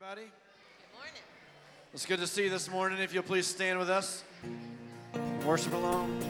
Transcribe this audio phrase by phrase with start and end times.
[0.00, 0.22] everybody.
[0.22, 1.22] Good morning.
[1.92, 2.98] It's good to see you this morning.
[3.00, 4.24] If you'll please stand with us,
[5.44, 6.20] worship along.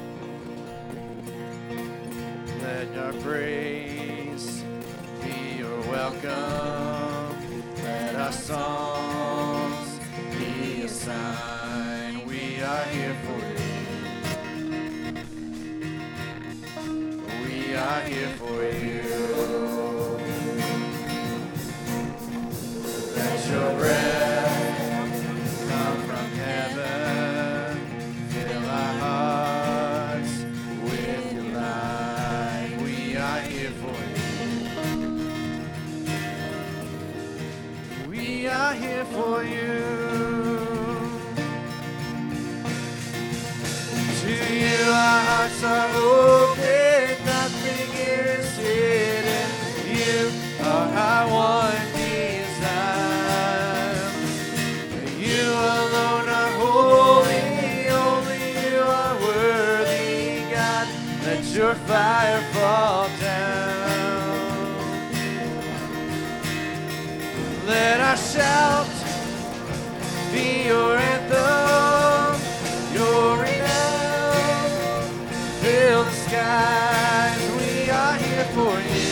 [2.62, 4.62] Let your praise
[5.22, 7.36] be your welcome.
[7.82, 10.00] Let our songs
[10.38, 13.64] be a sign we are here for you.
[17.44, 18.94] We are here for you.
[68.34, 68.88] Shout
[70.32, 72.34] be your anthem,
[72.92, 75.06] your renown.
[75.62, 79.10] Fill the skies, we are here for you.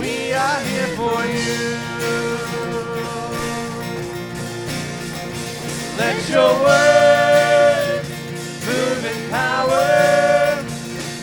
[0.00, 1.58] We are here for you.
[5.98, 8.04] Let your word
[8.68, 9.90] move in power.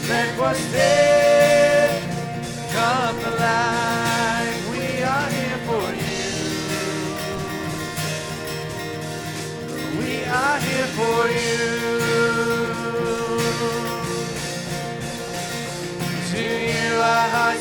[0.08, 1.09] Let what's dead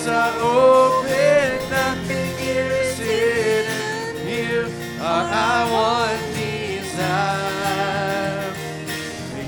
[0.09, 4.17] are open, nothing here is hidden.
[4.27, 7.63] You are our one desire.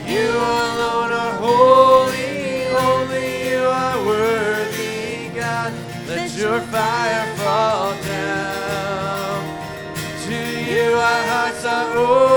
[0.06, 5.72] You alone are holy, only you are worthy, God.
[6.06, 9.40] Let your fire fall down.
[10.26, 10.36] To
[10.70, 12.29] you our hearts are open,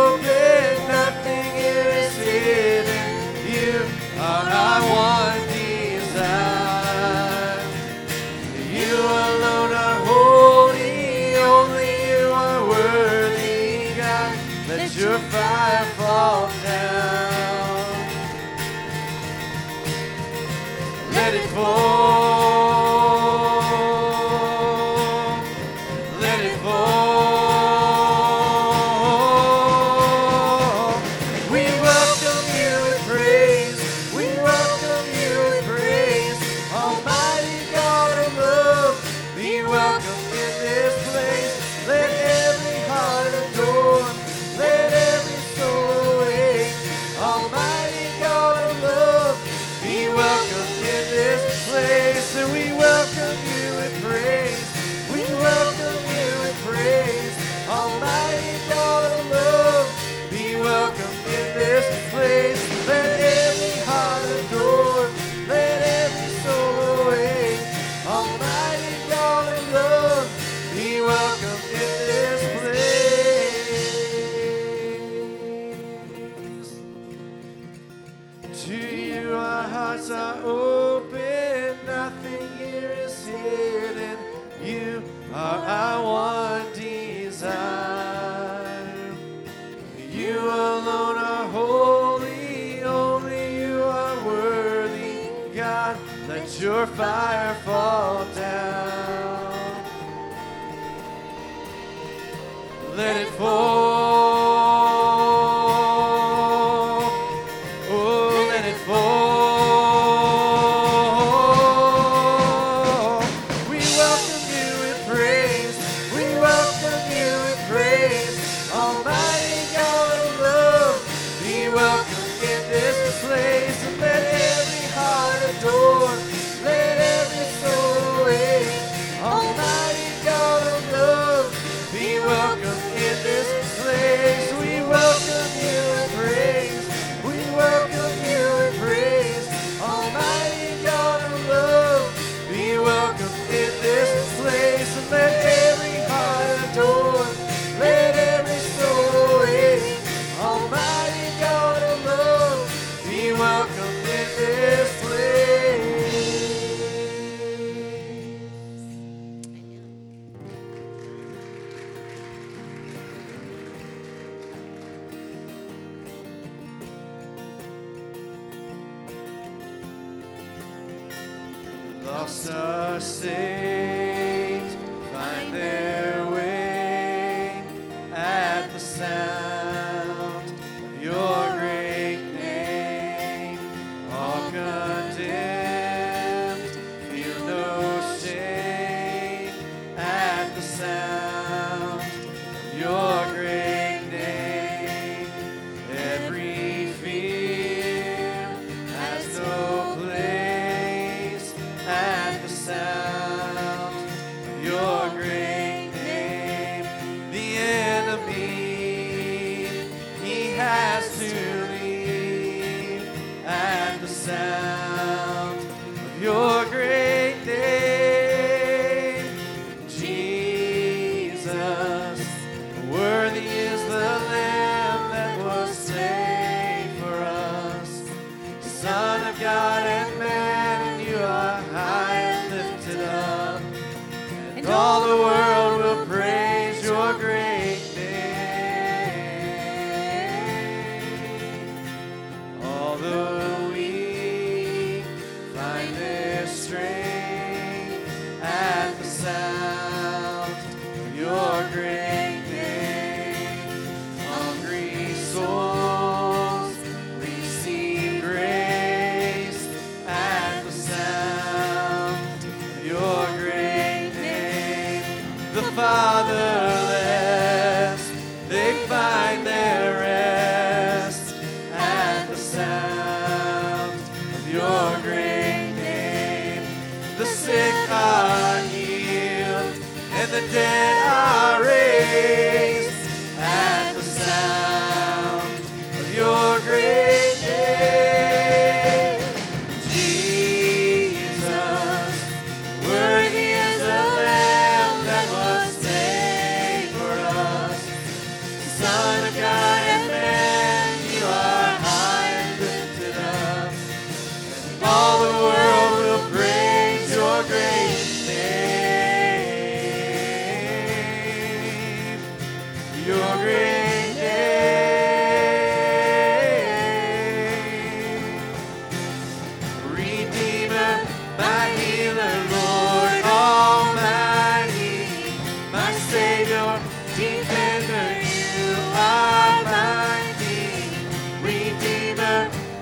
[21.56, 21.93] Let
[78.64, 84.18] To you our hearts are open, nothing here is hidden.
[84.64, 87.52] You are our one desire.
[90.10, 95.28] You alone are holy, only you are worthy.
[95.54, 95.98] God,
[96.30, 99.84] let your fire fall down.
[102.96, 103.92] Let it fall.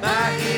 [0.02, 0.51] my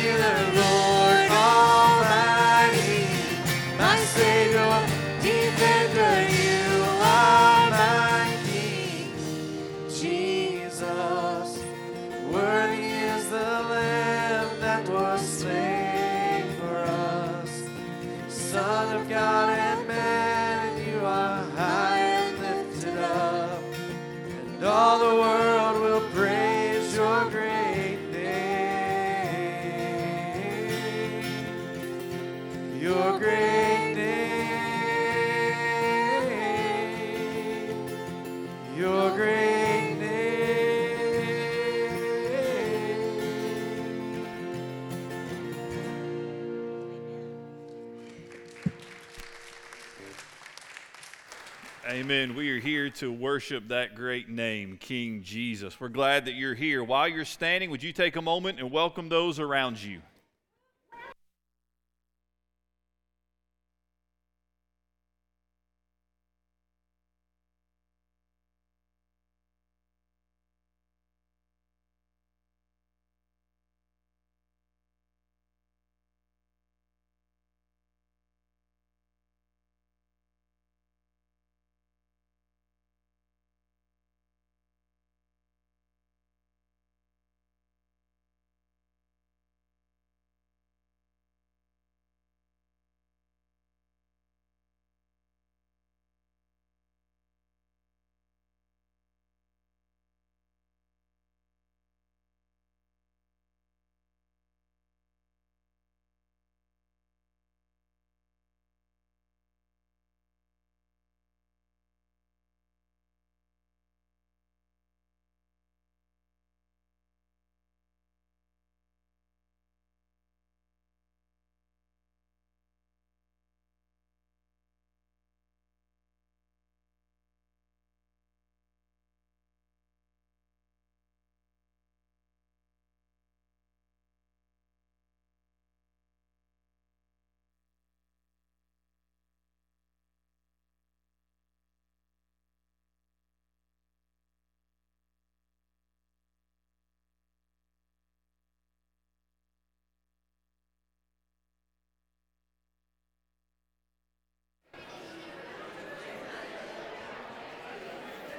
[52.03, 52.35] Amen.
[52.35, 55.79] We are here to worship that great name, King Jesus.
[55.79, 56.83] We're glad that you're here.
[56.83, 60.01] While you're standing, would you take a moment and welcome those around you?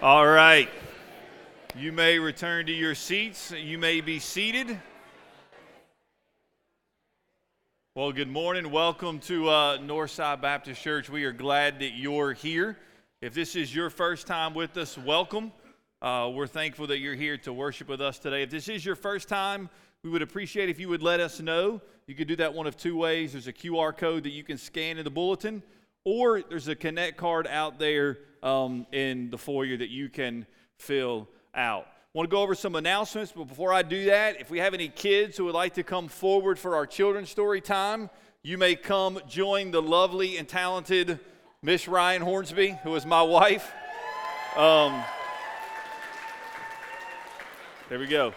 [0.05, 0.69] All right.
[1.75, 3.53] You may return to your seats.
[3.53, 4.79] You may be seated.
[7.95, 8.71] Well, good morning.
[8.71, 11.09] Welcome to uh, Northside Baptist Church.
[11.09, 12.77] We are glad that you're here.
[13.23, 15.53] If this is your first time with us, welcome.
[16.03, 18.43] Uh, we're thankful that you're here to worship with us today.
[18.43, 19.71] If this is your first time,
[20.03, 21.81] we would appreciate if you would let us know.
[22.07, 23.33] You could do that one of two ways.
[23.33, 25.63] There's a QR code that you can scan in the bulletin,
[26.05, 30.47] or there's a Connect card out there um, in the foyer that you can
[30.77, 31.87] fill out.
[31.87, 34.75] I want to go over some announcements, but before I do that, if we have
[34.75, 38.09] any kids who would like to come forward for our children's story time,
[38.43, 41.19] you may come join the lovely and talented
[41.63, 43.73] Miss Ryan Hornsby, who is my wife.
[44.57, 45.03] Um,
[47.89, 48.35] there we go.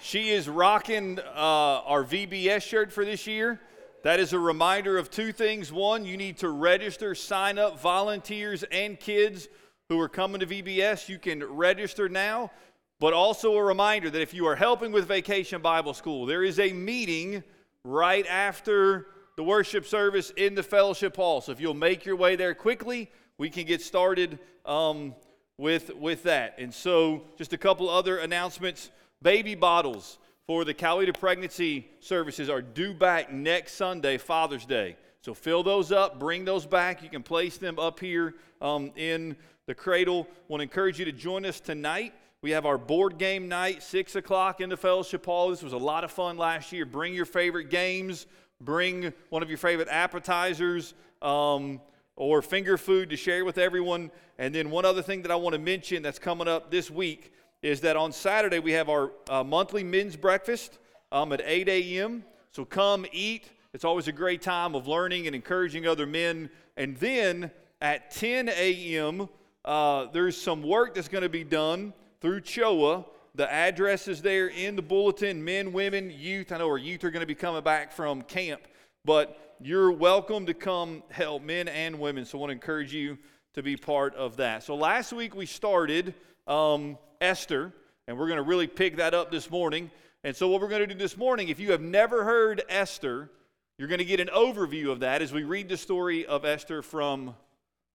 [0.00, 3.60] She is rocking uh, our VBS shirt for this year.
[4.02, 5.70] That is a reminder of two things.
[5.70, 9.48] One, you need to register, sign up volunteers and kids
[9.90, 11.08] who are coming to VBS.
[11.08, 12.50] You can register now.
[12.98, 16.58] But also a reminder that if you are helping with Vacation Bible School, there is
[16.58, 17.42] a meeting
[17.84, 21.40] right after the worship service in the fellowship hall.
[21.40, 25.14] So if you'll make your way there quickly, we can get started um,
[25.56, 26.56] with, with that.
[26.58, 28.90] And so, just a couple other announcements
[29.22, 30.18] baby bottles
[30.50, 34.96] for the to Pregnancy services are due back next Sunday, Father's Day.
[35.20, 37.04] So fill those up, bring those back.
[37.04, 40.26] You can place them up here um, in the cradle.
[40.48, 44.16] Want to encourage you to join us tonight we have our board game night, 6
[44.16, 45.50] o'clock in the fellowship hall.
[45.50, 46.84] This was a lot of fun last year.
[46.84, 48.26] Bring your favorite games,
[48.60, 51.80] bring one of your favorite appetizers um,
[52.16, 54.10] or finger food to share with everyone.
[54.36, 57.32] And then, one other thing that I want to mention that's coming up this week
[57.62, 60.78] is that on Saturday we have our uh, monthly men's breakfast
[61.12, 62.24] um, at 8 a.m.
[62.52, 63.50] So come eat.
[63.72, 66.50] It's always a great time of learning and encouraging other men.
[66.76, 67.50] And then
[67.80, 69.28] at 10 a.m.,
[69.64, 73.04] uh, there's some work that's going to be done through CHOA.
[73.34, 76.50] The address is there in the bulletin men, women, youth.
[76.50, 78.62] I know our youth are going to be coming back from camp,
[79.04, 82.24] but you're welcome to come help men and women.
[82.24, 83.18] So I want to encourage you
[83.54, 84.62] to be part of that.
[84.64, 86.14] So last week we started
[86.46, 87.72] um, Esther,
[88.06, 89.90] and we're going to really pick that up this morning.
[90.24, 93.30] And so, what we're going to do this morning, if you have never heard Esther,
[93.78, 96.82] you're going to get an overview of that as we read the story of Esther
[96.82, 97.34] from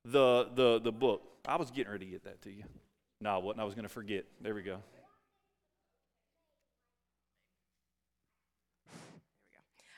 [0.03, 1.21] the, the, the book.
[1.47, 2.63] I was getting ready to get that to you.
[3.21, 3.61] No, I wasn't.
[3.61, 4.25] I was going to forget.
[4.41, 4.71] There we go.
[4.71, 4.81] There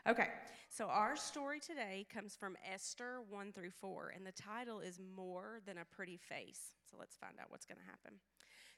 [0.05, 0.12] we go.
[0.12, 0.29] Okay,
[0.69, 5.60] so our story today comes from Esther 1 through 4, and the title is More
[5.65, 6.74] Than a Pretty Face.
[6.89, 8.19] So let's find out what's going to happen.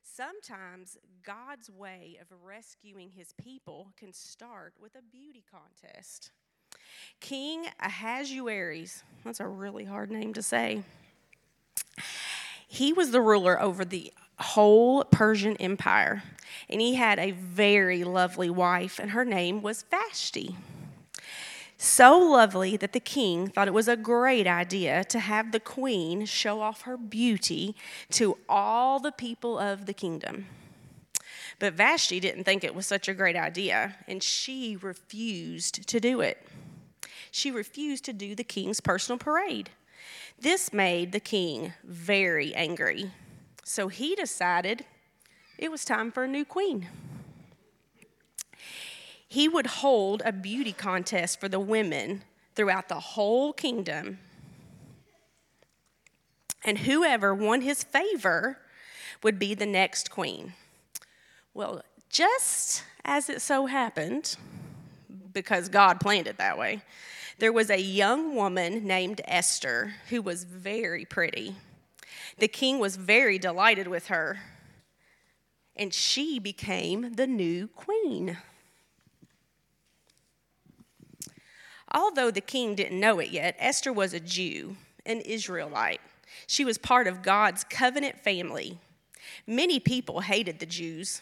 [0.03, 6.31] Sometimes God's way of rescuing his people can start with a beauty contest.
[7.19, 10.83] King Ahasuerus, that's a really hard name to say.
[12.67, 16.23] He was the ruler over the whole Persian Empire.
[16.69, 20.55] And he had a very lovely wife, and her name was Vashti.
[21.81, 26.25] So lovely that the king thought it was a great idea to have the queen
[26.25, 27.73] show off her beauty
[28.11, 30.47] to all the people of the kingdom.
[31.57, 36.19] But Vashti didn't think it was such a great idea, and she refused to do
[36.19, 36.45] it.
[37.31, 39.69] She refused to do the king's personal parade.
[40.37, 43.11] This made the king very angry.
[43.63, 44.83] So he decided
[45.57, 46.89] it was time for a new queen.
[49.29, 52.23] He would hold a beauty contest for the women
[52.55, 54.17] throughout the whole kingdom.
[56.65, 58.57] And whoever won his favor
[59.21, 60.53] would be the next queen.
[61.53, 64.35] Well, just as it so happened,
[65.31, 66.81] because God planned it that way,
[67.37, 71.55] there was a young woman named Esther who was very pretty.
[72.39, 74.39] The king was very delighted with her,
[75.75, 78.37] and she became the new queen.
[81.91, 86.01] Although the king didn't know it yet, Esther was a Jew, an Israelite.
[86.45, 88.77] She was part of God's covenant family.
[89.47, 91.21] Many people hated the Jews,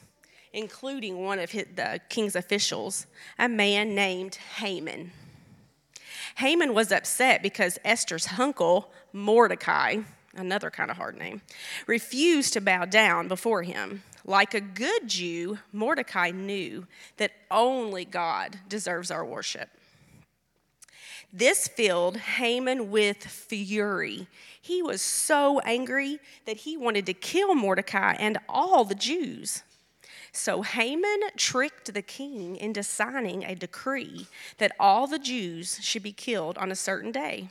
[0.53, 3.07] including one of the king's officials,
[3.39, 5.11] a man named Haman.
[6.35, 9.97] Haman was upset because Esther's uncle, Mordecai,
[10.35, 11.41] another kind of hard name,
[11.87, 14.03] refused to bow down before him.
[14.25, 19.69] Like a good Jew, Mordecai knew that only God deserves our worship.
[21.31, 24.27] This filled Haman with fury.
[24.61, 29.63] He was so angry that he wanted to kill Mordecai and all the Jews.
[30.31, 36.11] So Haman tricked the king into signing a decree that all the Jews should be
[36.11, 37.49] killed on a certain day.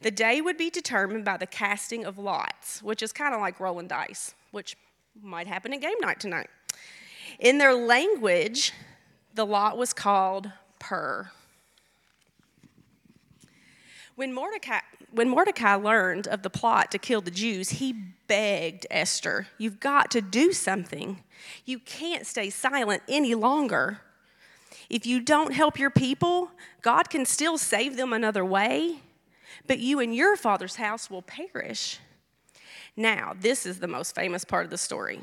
[0.00, 3.60] The day would be determined by the casting of lots, which is kind of like
[3.60, 4.34] rolling dice.
[4.50, 4.76] which
[5.22, 6.48] might happen at game night tonight.
[7.38, 8.72] In their language,
[9.34, 11.30] the lot was called Pur.
[14.16, 14.80] When Mordecai,
[15.10, 17.92] when Mordecai learned of the plot to kill the Jews, he
[18.26, 21.22] begged Esther, You've got to do something.
[21.66, 24.00] You can't stay silent any longer.
[24.88, 29.00] If you don't help your people, God can still save them another way,
[29.66, 31.98] but you and your father's house will perish.
[32.96, 35.20] Now, this is the most famous part of the story.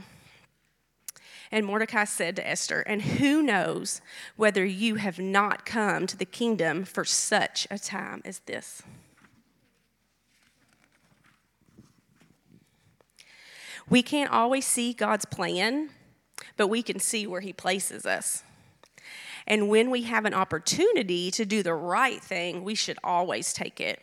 [1.54, 4.02] And Mordecai said to Esther, And who knows
[4.36, 8.82] whether you have not come to the kingdom for such a time as this?
[13.88, 15.92] We can't always see God's plan,
[16.58, 18.44] but we can see where He places us.
[19.46, 23.80] And when we have an opportunity to do the right thing, we should always take
[23.80, 24.00] it.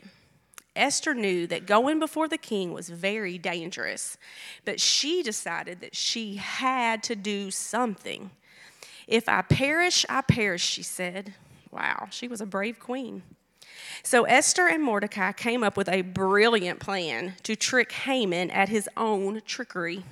[0.80, 4.16] Esther knew that going before the king was very dangerous,
[4.64, 8.30] but she decided that she had to do something.
[9.06, 11.34] If I perish, I perish, she said.
[11.70, 13.22] Wow, she was a brave queen.
[14.02, 18.88] So Esther and Mordecai came up with a brilliant plan to trick Haman at his
[18.96, 20.04] own trickery.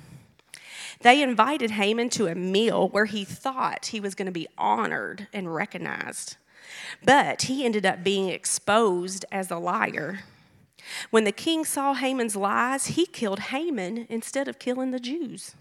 [1.01, 5.27] They invited Haman to a meal where he thought he was going to be honored
[5.33, 6.37] and recognized.
[7.03, 10.19] But he ended up being exposed as a liar.
[11.09, 15.55] When the king saw Haman's lies, he killed Haman instead of killing the Jews.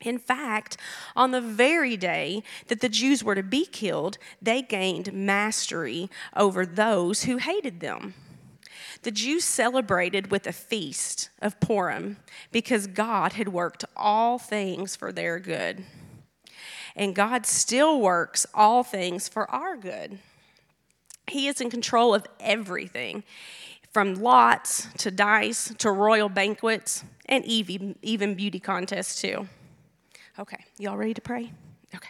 [0.00, 0.78] In fact,
[1.14, 6.64] on the very day that the Jews were to be killed, they gained mastery over
[6.64, 8.14] those who hated them.
[9.02, 12.18] The Jews celebrated with a feast of Purim
[12.50, 15.84] because God had worked all things for their good.
[16.96, 20.18] And God still works all things for our good.
[21.28, 23.22] He is in control of everything,
[23.92, 29.48] from lots to dice to royal banquets and even even beauty contests, too.
[30.38, 31.52] Okay, y'all ready to pray?
[31.94, 32.08] Okay.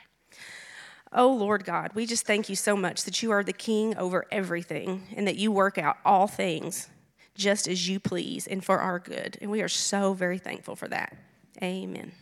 [1.12, 4.26] Oh Lord God, we just thank you so much that you are the king over
[4.30, 6.88] everything and that you work out all things
[7.34, 9.36] just as you please and for our good.
[9.40, 11.16] And we are so very thankful for that.
[11.62, 12.12] Amen.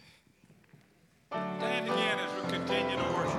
[1.31, 3.38] Stand again as we continue to worship.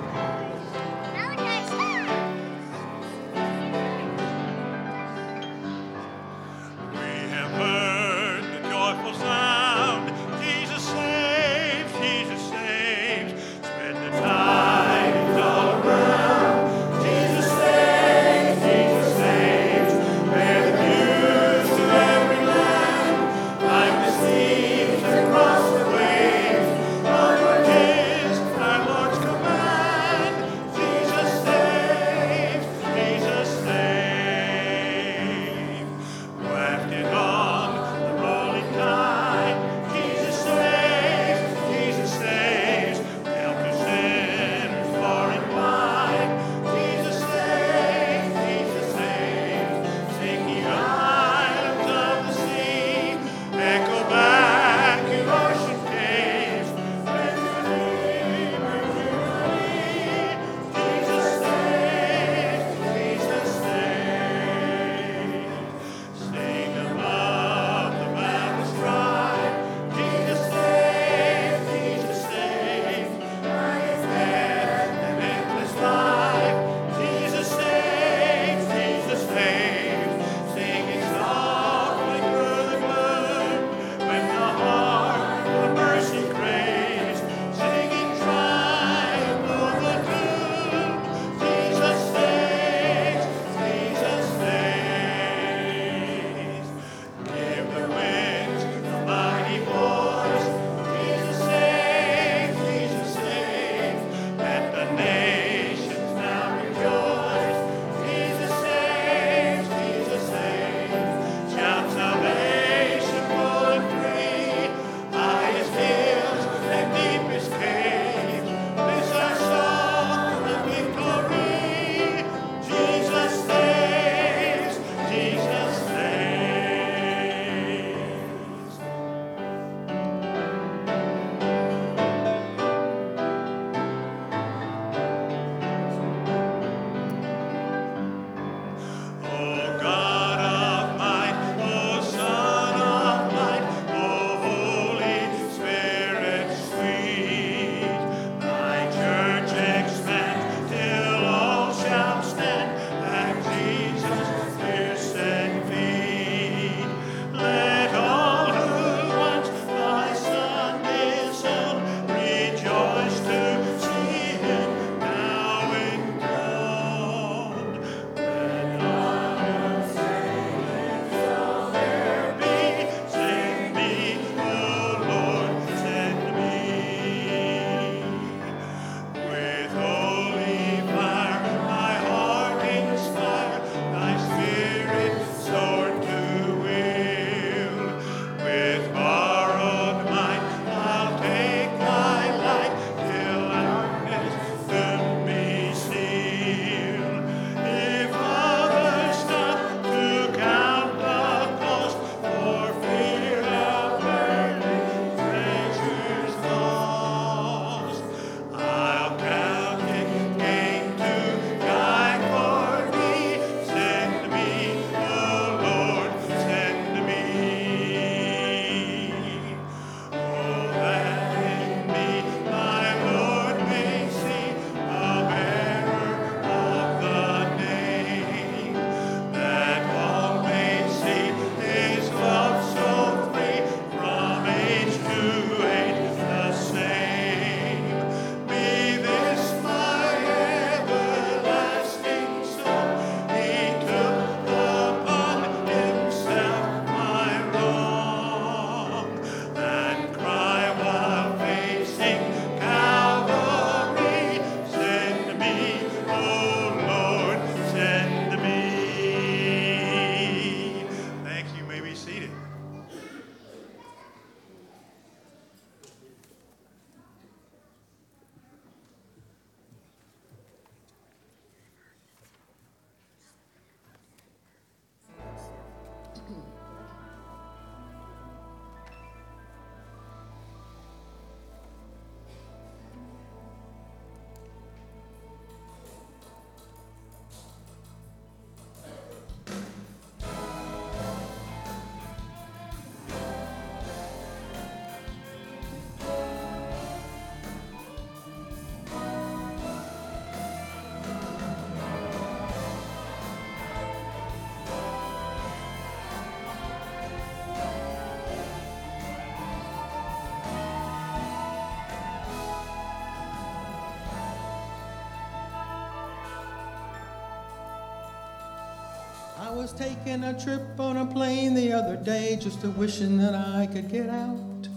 [319.69, 323.67] Was taking a trip on a plane the other day, just a wishing that I
[323.67, 324.67] could get out.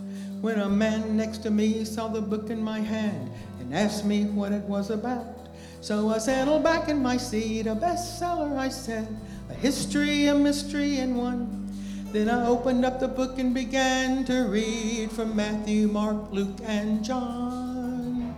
[0.40, 4.24] When a man next to me saw the book in my hand and asked me
[4.24, 5.48] what it was about.
[5.80, 9.08] So I settled back in my seat, a bestseller, I said,
[9.48, 11.72] a history, a mystery, and one.
[12.12, 17.04] Then I opened up the book and began to read from Matthew, Mark, Luke, and
[17.04, 18.36] John.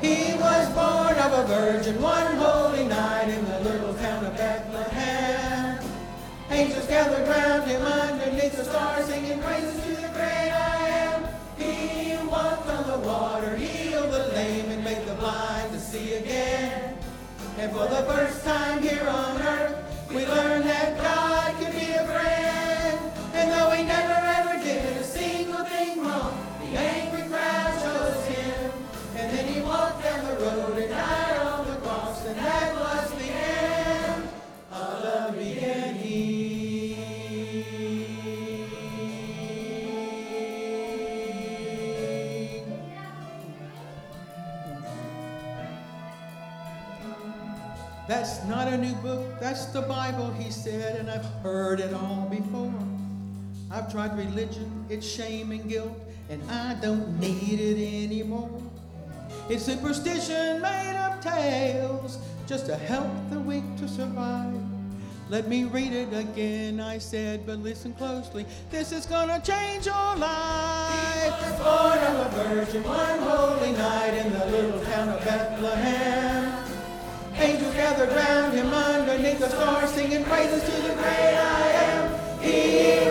[0.00, 3.28] He was born of a virgin one holy night
[6.88, 11.24] gathered round him underneath the stars, singing praises to the great I am.
[11.58, 16.96] He walked on the water, healed the lame, and made the blind to see again.
[17.58, 19.76] And for the first time here on earth,
[20.08, 23.12] we learned that God can be a friend.
[23.34, 28.72] And though he never ever did a single thing wrong, the angry crowd chose him.
[29.14, 33.17] And then he walked down the road and died on the cross, and that was
[48.18, 52.26] That's not a new book, that's the Bible, he said, and I've heard it all
[52.28, 52.74] before.
[53.70, 55.96] I've tried religion, it's shame and guilt,
[56.28, 58.50] and I don't need it anymore.
[59.48, 64.52] It's superstition made of tales, just to help the weak to survive.
[65.28, 68.46] Let me read it again, I said, but listen closely.
[68.68, 71.22] This is gonna change your life.
[71.22, 76.37] He was born of a virgin one holy night in the little town of Bethlehem.
[77.40, 82.40] Angels gathered round him underneath the stars, singing praises to the great I am.
[82.40, 83.07] He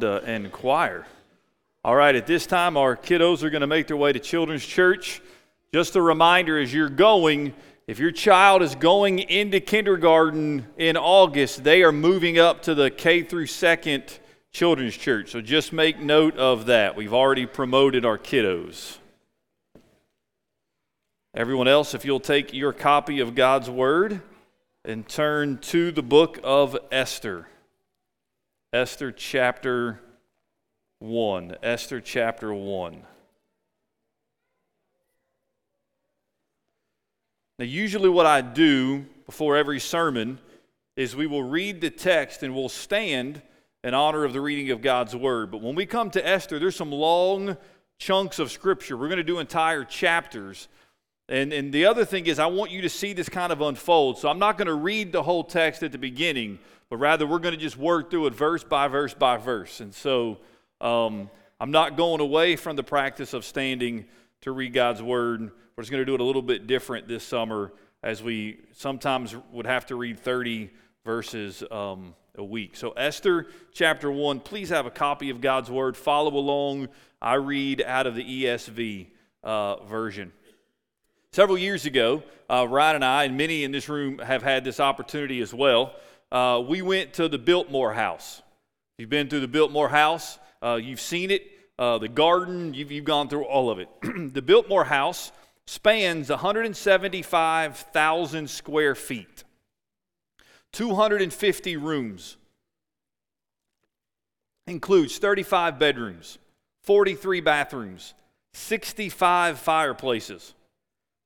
[0.00, 1.04] Wanda and choir.
[1.84, 4.64] All right, at this time, our kiddos are going to make their way to Children's
[4.64, 5.20] Church
[5.72, 7.54] Just a reminder as you're going,
[7.86, 12.90] if your child is going into kindergarten in August, they are moving up to the
[12.90, 14.18] K through second
[14.50, 15.30] children's church.
[15.30, 16.96] So just make note of that.
[16.96, 18.96] We've already promoted our kiddos.
[21.34, 24.20] Everyone else, if you'll take your copy of God's Word
[24.84, 27.46] and turn to the book of Esther.
[28.72, 29.98] Esther chapter
[31.00, 31.56] 1.
[31.60, 33.02] Esther chapter 1.
[37.58, 40.38] Now, usually, what I do before every sermon
[40.94, 43.42] is we will read the text and we'll stand
[43.82, 45.50] in honor of the reading of God's Word.
[45.50, 47.56] But when we come to Esther, there's some long
[47.98, 48.96] chunks of Scripture.
[48.96, 50.68] We're going to do entire chapters.
[51.28, 54.18] And, and the other thing is, I want you to see this kind of unfold.
[54.18, 57.38] So I'm not going to read the whole text at the beginning, but rather we're
[57.38, 59.80] going to just work through it verse by verse by verse.
[59.80, 60.38] And so
[60.80, 64.06] um, I'm not going away from the practice of standing
[64.42, 65.40] to read God's word.
[65.40, 67.72] We're just going to do it a little bit different this summer
[68.02, 70.70] as we sometimes would have to read 30
[71.04, 72.76] verses um, a week.
[72.76, 75.96] So, Esther chapter 1, please have a copy of God's word.
[75.96, 76.88] Follow along.
[77.22, 79.08] I read out of the ESV
[79.44, 80.32] uh, version.
[81.32, 84.80] Several years ago, uh, Ryan and I, and many in this room have had this
[84.80, 85.94] opportunity as well.
[86.30, 88.42] Uh, we went to the Biltmore House.
[88.98, 93.04] You've been through the Biltmore House, uh, you've seen it, uh, the garden, you've, you've
[93.04, 93.88] gone through all of it.
[94.34, 95.32] the Biltmore House
[95.66, 99.44] spans 175,000 square feet,
[100.72, 102.36] 250 rooms,
[104.66, 106.38] includes 35 bedrooms,
[106.82, 108.12] 43 bathrooms,
[108.52, 110.54] 65 fireplaces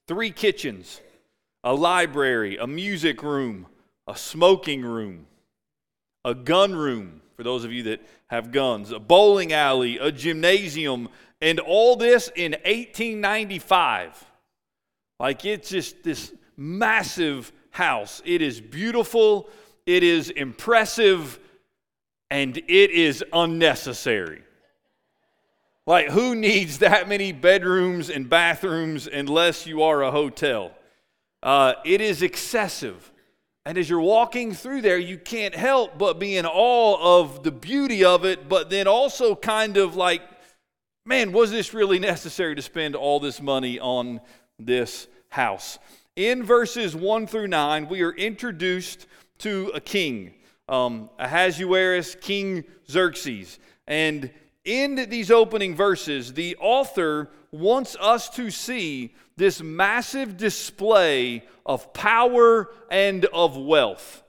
[0.07, 1.01] three kitchens,
[1.63, 3.67] a library, a music room,
[4.07, 5.27] a smoking room,
[6.25, 11.09] a gun room, for those of you that have guns, a bowling alley, a gymnasium,
[11.41, 14.25] and all this in 1895.
[15.21, 18.23] Like it's just this massive house.
[18.25, 19.49] It is beautiful,
[19.87, 21.39] it is impressive,
[22.31, 24.43] and it is unnecessary.
[25.87, 30.73] Like, who needs that many bedrooms and bathrooms unless you are a hotel?
[31.43, 33.13] Uh, it is excessive.
[33.67, 37.51] And as you're walking through there, you can't help but be in awe of the
[37.51, 40.21] beauty of it, but then also kind of like,
[41.07, 44.21] man, was this really necessary to spend all this money on
[44.59, 45.79] this house?
[46.15, 49.07] In verses 1 through 9, we are introduced
[49.39, 50.35] to a king,
[50.69, 53.59] um, Ahasuerus, King Xerxes.
[53.87, 54.31] And
[54.65, 62.71] in these opening verses, the author wants us to see this massive display of power
[62.91, 64.23] and of wealth.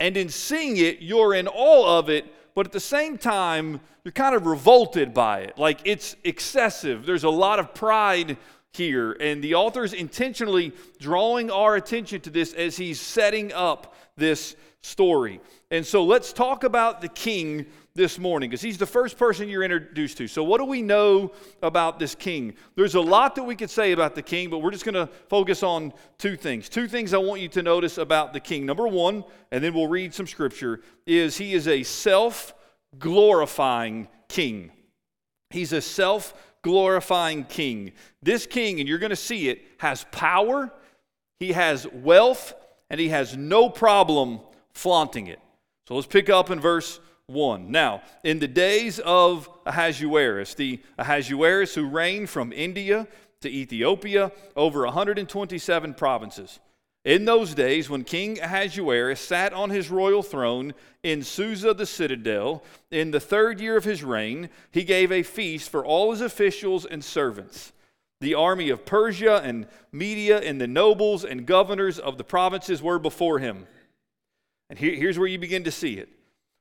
[0.00, 4.12] And in seeing it, you're in awe of it, but at the same time, you're
[4.12, 5.58] kind of revolted by it.
[5.58, 7.04] Like it's excessive.
[7.04, 8.36] There's a lot of pride
[8.72, 9.12] here.
[9.12, 14.56] And the author is intentionally drawing our attention to this as he's setting up this
[14.80, 15.40] story.
[15.70, 17.66] And so let's talk about the king
[17.98, 20.28] this morning because he's the first person you're introduced to.
[20.28, 21.32] So, what do we know
[21.62, 22.54] about this king?
[22.76, 25.08] There's a lot that we could say about the king, but we're just going to
[25.28, 26.68] focus on two things.
[26.68, 28.64] Two things I want you to notice about the king.
[28.64, 32.54] Number one, and then we'll read some scripture, is he is a self
[32.98, 34.70] glorifying king.
[35.50, 36.32] He's a self
[36.62, 37.92] glorifying king.
[38.22, 40.72] This king, and you're going to see it, has power,
[41.40, 42.54] he has wealth,
[42.90, 44.40] and he has no problem
[44.72, 45.40] flaunting it.
[45.88, 47.70] So let's pick up in verse 1.
[47.70, 53.06] Now, in the days of Ahasuerus, the Ahasuerus who reigned from India
[53.42, 56.58] to Ethiopia over 127 provinces.
[57.04, 62.62] In those days, when King Ahasuerus sat on his royal throne in Susa the citadel,
[62.90, 66.86] in the third year of his reign, he gave a feast for all his officials
[66.86, 67.72] and servants.
[68.20, 72.98] The army of Persia and Media and the nobles and governors of the provinces were
[72.98, 73.66] before him.
[74.70, 76.08] And here, here's where you begin to see it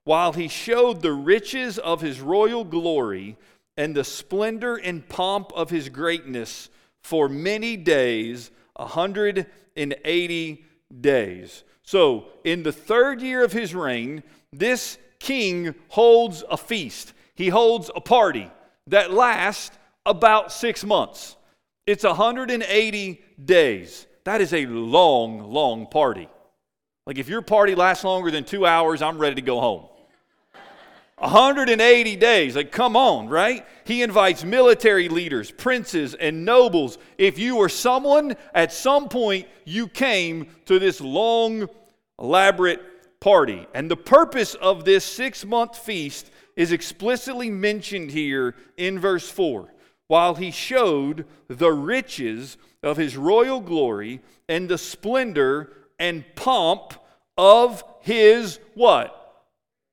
[0.08, 3.36] while he showed the riches of his royal glory
[3.76, 6.70] and the splendor and pomp of his greatness
[7.04, 10.65] for many days, 180
[11.02, 11.63] days.
[11.84, 17.12] So, in the third year of his reign, this king holds a feast.
[17.36, 18.50] He holds a party
[18.88, 21.36] that lasts about six months.
[21.86, 24.08] It's 180 days.
[24.24, 26.30] That is a long, long party.
[27.06, 29.88] Like, if your party lasts longer than two hours, I'm ready to go home.
[31.20, 32.56] 180 days.
[32.56, 33.66] Like, come on, right?
[33.86, 36.98] He invites military leaders, princes, and nobles.
[37.18, 41.68] If you were someone, at some point, you came to this long,
[42.20, 43.66] elaborate party.
[43.74, 49.74] And the purpose of this six month feast is explicitly mentioned here in verse 4.
[50.08, 56.94] while he showed the riches of his royal glory and the splendor and pomp
[57.38, 59.44] of his what?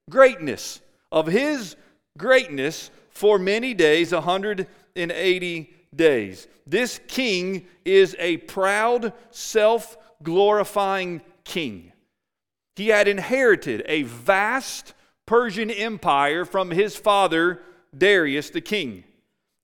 [0.09, 0.81] Greatness.
[1.13, 1.77] Of his
[2.19, 6.49] greatness for many days, 180 days.
[6.67, 11.93] This king is a proud, self glorifying king.
[12.77, 14.95] He had inherited a vast
[15.27, 17.63] Persian empire from his father,
[17.97, 19.05] Darius the king.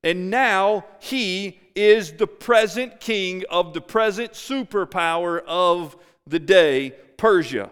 [0.02, 5.96] And now he is the present king of the present superpower of
[6.26, 7.70] the day, Persia.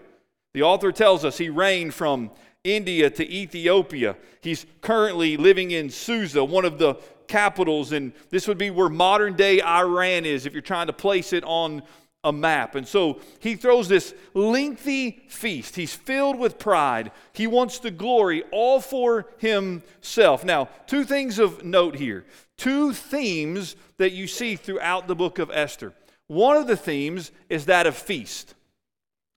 [0.52, 2.30] The author tells us he reigned from
[2.64, 4.16] India to Ethiopia.
[4.40, 6.94] He's currently living in Susa, one of the
[7.28, 11.32] capitals, and this would be where modern day Iran is if you're trying to place
[11.32, 11.82] it on
[12.24, 12.74] a map.
[12.74, 15.76] And so he throws this lengthy feast.
[15.76, 17.12] He's filled with pride.
[17.32, 20.44] He wants the glory all for himself.
[20.44, 22.24] Now, two things of note here
[22.56, 25.92] two themes that you see throughout the book of Esther.
[26.26, 28.54] One of the themes is that of feast.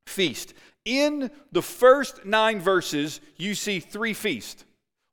[0.08, 0.54] Feast.
[0.86, 4.66] In the first nine verses, you see three feasts.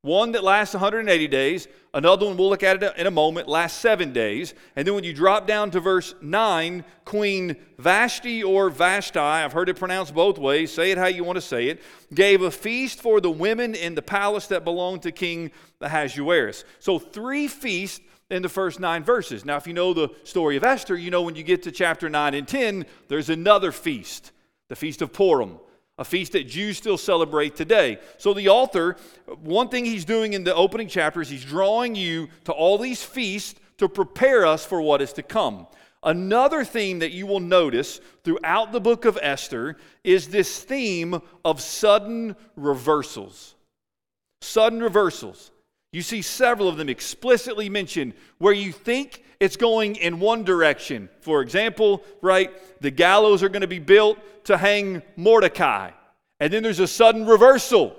[0.02, 3.80] One that lasts 180 days, another one we'll look at it in a moment, lasts
[3.80, 4.54] seven days.
[4.76, 9.68] And then when you drop down to verse 9, Queen Vashti or Vashti, I've heard
[9.68, 11.82] it pronounced both ways, say it how you want to say it,
[12.14, 15.50] gave a feast for the women in the palace that belonged to King
[15.80, 16.64] Ahasuerus.
[16.78, 18.00] So three feasts
[18.30, 19.44] in the first nine verses.
[19.44, 22.08] Now, if you know the story of Esther, you know when you get to chapter
[22.08, 24.30] 9 and 10, there's another feast,
[24.68, 25.58] the Feast of Purim
[25.98, 27.98] a feast that Jews still celebrate today.
[28.18, 28.96] So, the author,
[29.42, 33.58] one thing he's doing in the opening chapters, he's drawing you to all these feasts
[33.78, 35.66] to prepare us for what is to come.
[36.02, 41.60] Another theme that you will notice throughout the book of Esther is this theme of
[41.60, 43.56] sudden reversals.
[44.40, 45.50] Sudden reversals.
[45.92, 51.08] You see several of them explicitly mentioned where you think it's going in one direction.
[51.20, 55.90] For example, right, the gallows are going to be built to hang Mordecai.
[56.40, 57.96] And then there's a sudden reversal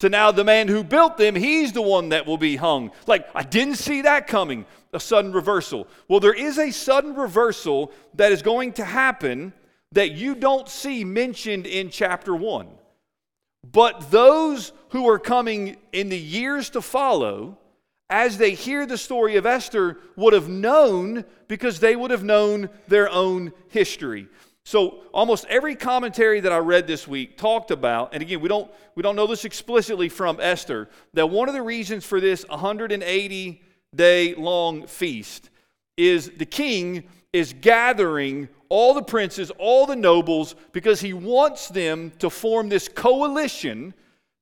[0.00, 2.90] to now the man who built them, he's the one that will be hung.
[3.06, 5.86] Like, I didn't see that coming, a sudden reversal.
[6.08, 9.52] Well, there is a sudden reversal that is going to happen
[9.92, 12.66] that you don't see mentioned in chapter 1.
[13.70, 17.56] But those who are coming in the years to follow,
[18.10, 22.68] as they hear the story of Esther, would have known because they would have known
[22.88, 24.28] their own history.
[24.64, 28.70] So almost every commentary that I read this week talked about, and again, we don't
[28.94, 33.62] we don't know this explicitly from Esther, that one of the reasons for this 180
[33.96, 35.48] day long feast
[35.96, 42.12] is the king is gathering all the princes, all the nobles, because he wants them
[42.18, 43.94] to form this coalition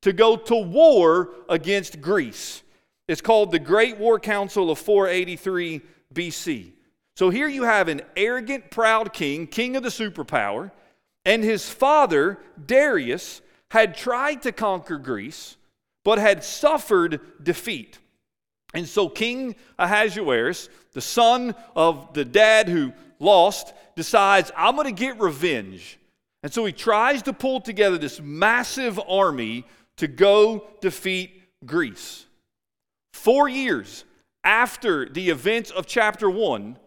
[0.03, 2.63] to go to war against Greece.
[3.09, 5.81] It's called the Great War Council of 483
[6.15, 6.73] BC.
[7.17, 10.71] So here you have an arrogant, proud king, king of the superpower,
[11.25, 15.57] and his father, Darius, had tried to conquer Greece,
[16.05, 17.99] but had suffered defeat.
[18.73, 24.93] And so King Ahasuerus, the son of the dad who lost, decides, I'm going to
[24.93, 25.99] get revenge.
[26.43, 29.67] And so he tries to pull together this massive army
[30.01, 32.25] to go defeat Greece.
[33.13, 34.05] Four years
[34.43, 36.79] after the events of chapter 1,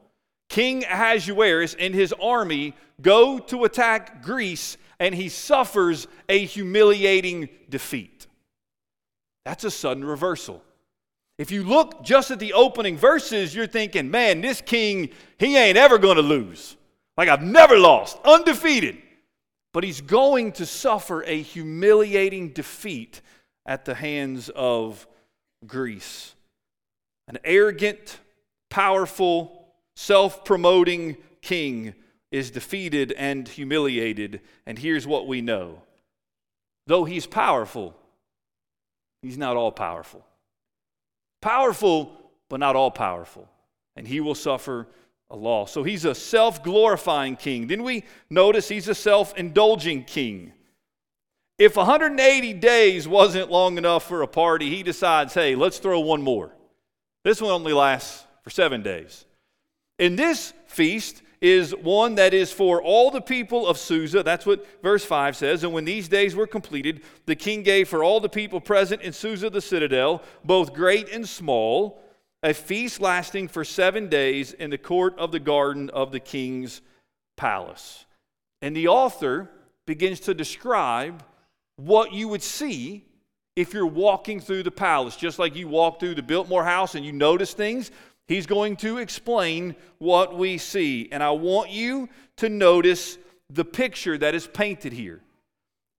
[0.49, 8.25] King Ahasuerus and his army go to attack Greece, and he suffers a humiliating defeat.
[9.45, 10.63] That's a sudden reversal.
[11.37, 15.77] If you look just at the opening verses, you're thinking, man, this king, he ain't
[15.77, 16.77] ever going to lose.
[17.15, 18.97] Like I've never lost, undefeated.
[19.73, 23.21] But he's going to suffer a humiliating defeat
[23.65, 25.07] at the hands of
[25.65, 26.35] Greece.
[27.27, 28.19] An arrogant,
[28.69, 31.95] powerful, self promoting king
[32.31, 34.41] is defeated and humiliated.
[34.65, 35.81] And here's what we know
[36.87, 37.95] though he's powerful,
[39.21, 40.25] he's not all powerful.
[41.41, 42.17] Powerful,
[42.49, 43.49] but not all powerful.
[43.95, 44.87] And he will suffer
[45.33, 45.71] a loss.
[45.71, 47.67] So he's a self glorifying king.
[47.67, 50.53] Then we notice he's a self indulging king.
[51.57, 56.21] If 180 days wasn't long enough for a party, he decides, hey, let's throw one
[56.21, 56.55] more.
[57.23, 59.25] This one only lasts for seven days.
[59.99, 64.23] In this feast, is one that is for all the people of Susa.
[64.23, 65.65] That's what verse 5 says.
[65.65, 69.11] And when these days were completed, the king gave for all the people present in
[69.11, 72.01] Susa the citadel, both great and small,
[72.43, 76.81] a feast lasting for seven days in the court of the garden of the king's
[77.37, 78.05] palace.
[78.61, 79.49] And the author
[79.85, 81.23] begins to describe
[81.77, 83.05] what you would see
[83.55, 87.05] if you're walking through the palace, just like you walk through the Biltmore house and
[87.05, 87.91] you notice things.
[88.27, 91.09] He's going to explain what we see.
[91.11, 93.17] And I want you to notice
[93.49, 95.21] the picture that is painted here.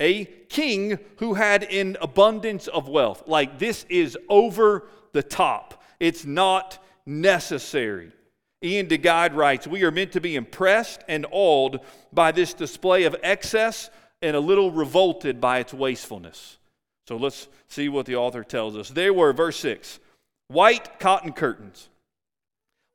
[0.01, 3.23] A king who had an abundance of wealth.
[3.27, 8.13] Like this is over the top, it's not necessary.
[8.63, 11.81] Ian de Duguid writes We are meant to be impressed and awed
[12.13, 13.91] by this display of excess
[14.23, 16.59] and a little revolted by its wastefulness.
[17.07, 18.89] So let's see what the author tells us.
[18.89, 20.01] There were, verse 6,
[20.49, 21.91] white cotton curtains,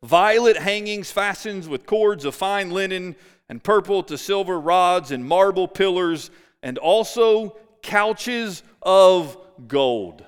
[0.01, 3.15] violet hangings fastened with cords of fine linen,
[3.47, 6.31] and purple to silver rods, and marble pillars,
[6.63, 9.37] and also couches of
[9.67, 10.23] gold.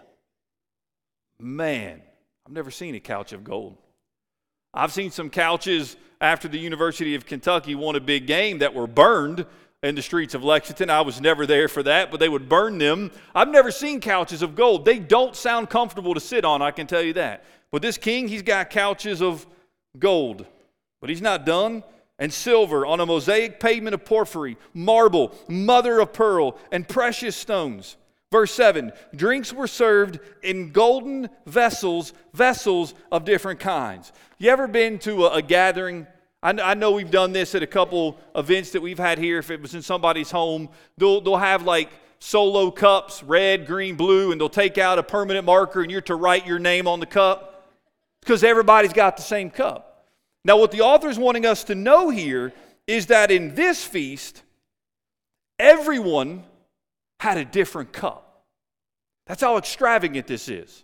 [1.39, 2.01] Man,
[2.51, 3.77] I've never seen a couch of gold.
[4.73, 8.87] I've seen some couches after the University of Kentucky won a big game that were
[8.87, 9.45] burned
[9.81, 10.89] in the streets of Lexington.
[10.89, 13.11] I was never there for that, but they would burn them.
[13.33, 14.83] I've never seen couches of gold.
[14.83, 17.45] They don't sound comfortable to sit on, I can tell you that.
[17.71, 19.47] But this king, he's got couches of
[19.97, 20.45] gold.
[20.99, 21.85] But he's not done.
[22.19, 27.95] And silver on a mosaic pavement of porphyry, marble, mother of pearl, and precious stones.
[28.31, 34.13] Verse 7 drinks were served in golden vessels, vessels of different kinds.
[34.37, 36.07] You ever been to a, a gathering?
[36.41, 39.37] I, I, know we've done this at a couple events that we've had here.
[39.37, 44.31] If it was in somebody's home, they'll, they'll have like solo cups red, green, blue,
[44.31, 47.05] and they'll take out a permanent marker and you're to write your name on the
[47.05, 47.67] cup
[48.21, 50.07] because everybody's got the same cup.
[50.45, 52.53] Now, what the author is wanting us to know here
[52.87, 54.41] is that in this feast,
[55.59, 56.43] everyone
[57.21, 58.43] had a different cup.
[59.27, 60.83] That's how extravagant this is.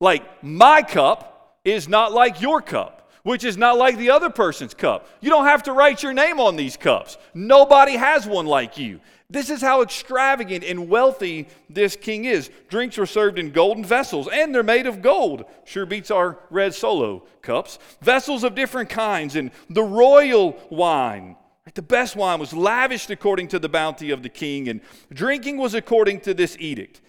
[0.00, 4.74] Like, my cup is not like your cup, which is not like the other person's
[4.74, 5.06] cup.
[5.20, 7.18] You don't have to write your name on these cups.
[7.34, 8.98] Nobody has one like you.
[9.30, 12.50] This is how extravagant and wealthy this king is.
[12.68, 15.44] Drinks were served in golden vessels, and they're made of gold.
[15.66, 17.78] Sure beats our red solo cups.
[18.02, 21.36] Vessels of different kinds, and the royal wine.
[21.72, 24.80] The best wine was lavished according to the bounty of the king, and
[25.12, 27.00] drinking was according to this edict.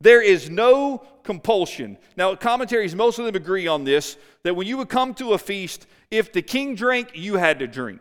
[0.00, 1.96] There is no compulsion.
[2.16, 5.38] Now, commentaries, most of them agree on this that when you would come to a
[5.38, 8.00] feast, if the king drank, you had to drink.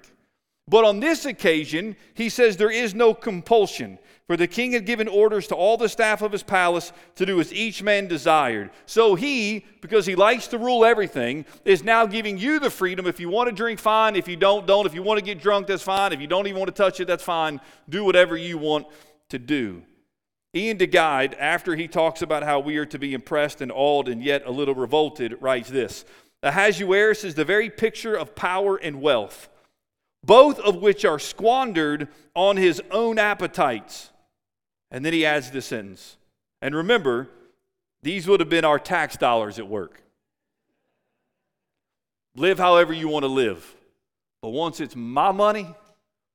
[0.68, 4.00] But on this occasion, he says there is no compulsion.
[4.28, 7.40] For the king had given orders to all the staff of his palace to do
[7.40, 8.70] as each man desired.
[8.86, 13.08] So he, because he likes to rule everything, is now giving you the freedom.
[13.08, 14.16] If you want to drink, fine.
[14.16, 14.86] If you don't, don't.
[14.86, 16.14] If you want to get drunk, that's fine.
[16.14, 17.60] If you don't even want to touch it, that's fine.
[17.90, 18.88] Do whatever you want
[19.30, 19.84] to do.
[20.56, 24.08] Ian de Duguid, after he talks about how we are to be impressed and awed
[24.08, 26.06] and yet a little revolted, writes this
[26.44, 29.50] Ahasuerus is the very picture of power and wealth
[30.24, 34.11] both of which are squandered on his own appetites.
[34.92, 36.18] And then he adds the sentence.
[36.62, 37.30] And remember,
[38.04, 40.04] these would have been our tax dollars at work.
[42.36, 43.76] Live however you want to live.
[44.42, 45.68] But once it's my money,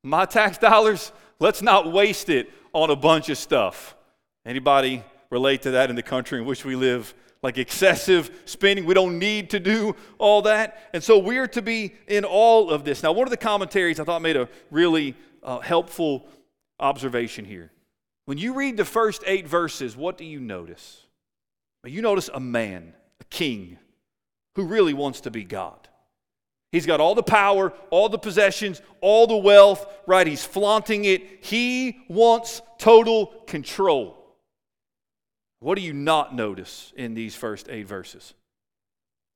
[0.03, 3.97] my tax dollars, let's not waste it on a bunch of stuff.
[4.45, 7.15] Anybody relate to that in the country in which we live?
[7.43, 8.85] like excessive spending.
[8.85, 10.89] We don't need to do all that.
[10.93, 13.05] And so we're to be in all of this.
[13.05, 16.27] Now, one of the commentaries I thought made a really uh, helpful
[16.81, 17.71] observation here.
[18.27, 21.03] When you read the first eight verses, what do you notice?
[21.85, 23.79] You notice a man, a king,
[24.57, 25.89] who really wants to be God.
[26.73, 30.27] He's got all the power, all the possessions, all the wealth, right?
[30.27, 31.45] He's flaunting it.
[31.45, 34.17] He wants total control.
[35.61, 38.35] What do you not notice in these first eight verses?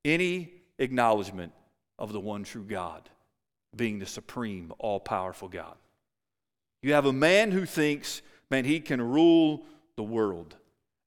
[0.05, 1.53] Any acknowledgement
[1.99, 3.09] of the one true God
[3.76, 5.76] being the supreme, all powerful God.
[6.82, 9.64] You have a man who thinks, man, he can rule
[9.96, 10.57] the world.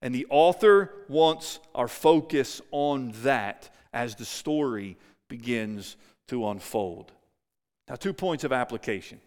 [0.02, 4.96] And the author wants our focus on that as the story
[5.28, 5.96] begins
[6.28, 7.12] to unfold.
[7.88, 9.20] Now, two points of application.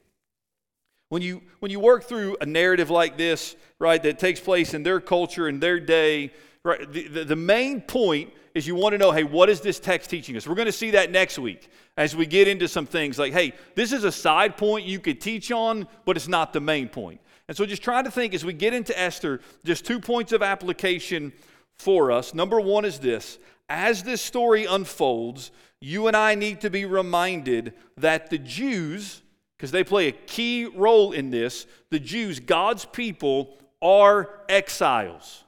[1.10, 4.84] When you, when you work through a narrative like this, right, that takes place in
[4.84, 8.98] their culture and their day, right, the, the, the main point is you want to
[8.98, 10.48] know, hey, what is this text teaching us?
[10.48, 13.54] We're going to see that next week as we get into some things like, hey,
[13.76, 17.22] this is a side point you could teach on, but it's not the main point.
[17.48, 20.44] And so just try to think as we get into Esther, just two points of
[20.44, 21.32] application
[21.78, 22.34] for us.
[22.34, 23.40] Number one is this
[23.70, 29.22] as this story unfolds, you and I need to be reminded that the Jews,
[29.58, 31.68] because they play a key role in this.
[31.90, 35.44] The Jews, God's people, are exiles.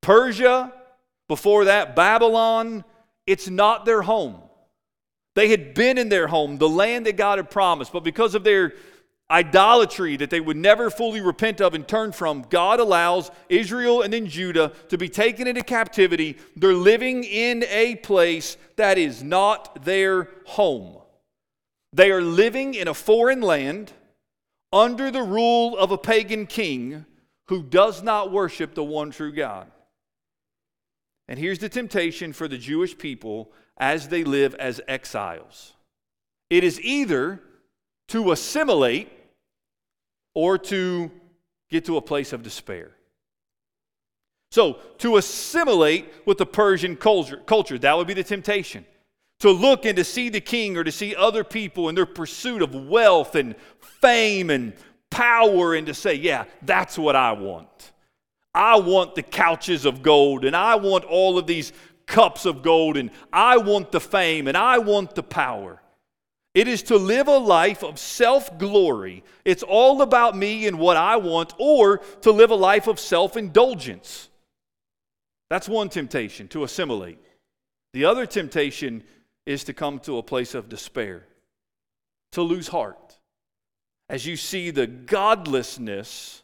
[0.00, 0.72] Persia,
[1.28, 2.84] before that, Babylon,
[3.26, 4.36] it's not their home.
[5.34, 8.44] They had been in their home, the land that God had promised, but because of
[8.44, 8.72] their
[9.30, 14.12] idolatry that they would never fully repent of and turn from, God allows Israel and
[14.12, 16.36] then Judah to be taken into captivity.
[16.56, 20.96] They're living in a place that is not their home.
[21.92, 23.92] They are living in a foreign land
[24.72, 27.04] under the rule of a pagan king
[27.48, 29.70] who does not worship the one true God.
[31.28, 35.74] And here's the temptation for the Jewish people as they live as exiles
[36.50, 37.42] it is either
[38.08, 39.10] to assimilate
[40.38, 41.10] or to
[41.68, 42.92] get to a place of despair.
[44.52, 48.86] So, to assimilate with the Persian culture, culture, that would be the temptation.
[49.40, 52.62] To look and to see the king or to see other people in their pursuit
[52.62, 54.74] of wealth and fame and
[55.10, 57.90] power and to say, yeah, that's what I want.
[58.54, 61.72] I want the couches of gold and I want all of these
[62.06, 65.82] cups of gold and I want the fame and I want the power.
[66.54, 69.22] It is to live a life of self glory.
[69.44, 73.36] It's all about me and what I want, or to live a life of self
[73.36, 74.28] indulgence.
[75.50, 77.18] That's one temptation, to assimilate.
[77.92, 79.02] The other temptation
[79.46, 81.26] is to come to a place of despair,
[82.32, 83.18] to lose heart,
[84.10, 86.42] as you see the godlessness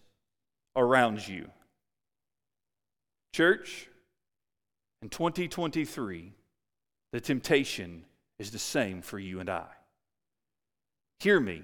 [0.77, 1.51] around you.
[3.35, 3.89] Church,
[5.03, 6.33] in 2023,
[7.13, 8.05] the temptation
[8.39, 9.67] is the same for you and I.
[11.21, 11.63] Hear me.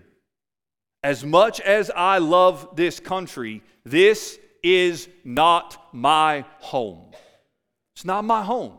[1.03, 7.13] As much as I love this country, this is not my home.
[7.95, 8.75] It's not my home.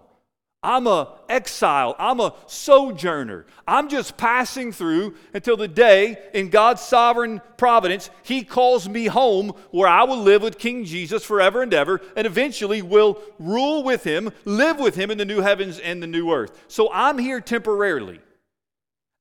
[0.63, 1.95] I'm a exile.
[1.97, 3.47] I'm a sojourner.
[3.67, 9.53] I'm just passing through until the day in God's sovereign providence he calls me home
[9.71, 14.03] where I will live with King Jesus forever and ever and eventually will rule with
[14.03, 16.65] him, live with him in the new heavens and the new earth.
[16.67, 18.19] So I'm here temporarily.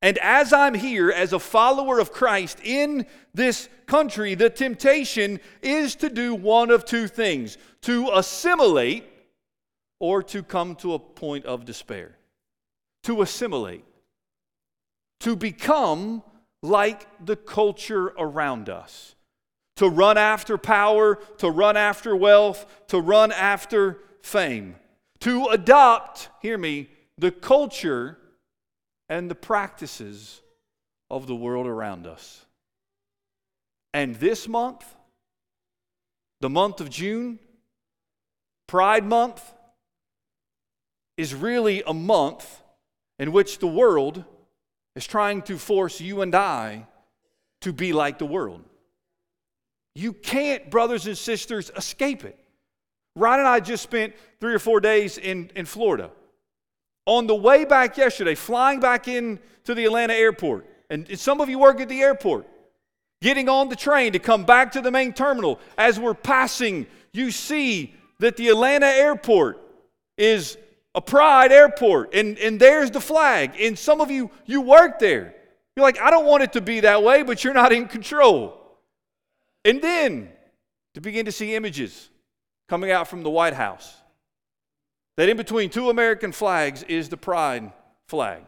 [0.03, 5.95] And as I'm here as a follower of Christ in this country, the temptation is
[5.97, 9.05] to do one of two things to assimilate
[9.99, 12.17] or to come to a point of despair.
[13.05, 13.85] To assimilate,
[15.21, 16.23] to become
[16.63, 19.15] like the culture around us,
[19.77, 24.77] to run after power, to run after wealth, to run after fame,
[25.21, 28.19] to adopt, hear me, the culture
[29.11, 30.41] and the practices
[31.11, 32.47] of the world around us.
[33.93, 34.85] And this month,
[36.41, 37.41] the month of June,
[38.69, 39.43] Pride Month,
[41.17, 42.63] is really a month
[43.19, 44.25] in which the world
[44.95, 46.87] is trying to force you and I
[47.63, 48.63] to be like the world.
[49.97, 52.39] You can't, brothers and sisters, escape it.
[53.17, 56.13] Ryan and I just spent three or four days in, in Florida.
[57.11, 61.49] On the way back yesterday, flying back in to the Atlanta airport, and some of
[61.49, 62.47] you work at the airport,
[63.21, 67.33] getting on the train to come back to the main terminal, as we're passing, you
[67.33, 69.61] see that the Atlanta airport
[70.17, 70.57] is
[70.95, 73.55] a pride airport, and, and there's the flag.
[73.61, 75.35] And some of you, you work there.
[75.75, 78.57] You're like, I don't want it to be that way, but you're not in control.
[79.65, 80.29] And then
[80.95, 82.09] to begin to see images
[82.69, 84.00] coming out from the White House
[85.17, 87.73] that in between two American flags is the pride
[88.09, 88.43] flag.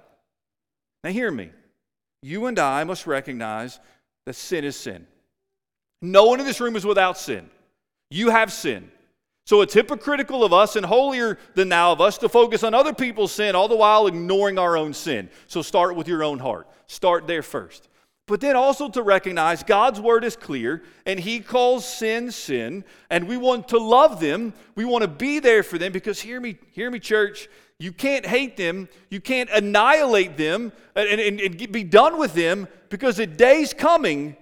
[1.05, 1.51] Now, hear me.
[2.23, 3.81] You and I must recognize
[4.27, 5.07] that sin is sin.
[6.01, 7.51] No one in this room is without sin.
[8.11, 8.91] You have sin.
[9.45, 12.93] So it's hypocritical of us and holier than thou of us to focus on other
[12.93, 15.29] people's sin, all the while ignoring our own sin.
[15.49, 16.69] So start with your own heart.
[16.87, 17.89] Start there first.
[18.27, 23.27] But then also to recognize God's word is clear and He calls sin sin, and
[23.27, 24.55] we want to love them.
[24.75, 27.49] We want to be there for them because, hear me, hear me, church,
[27.79, 32.69] you can't hate them, you can't annihilate them and, and, and be done with them
[32.91, 34.37] because a day's coming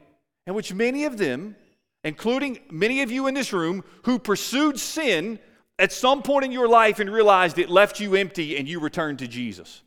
[0.46, 1.56] in which many of them,
[2.04, 5.38] including many of you in this room, who pursued sin
[5.78, 9.18] at some point in your life and realized it left you empty and you returned
[9.20, 9.82] to Jesus.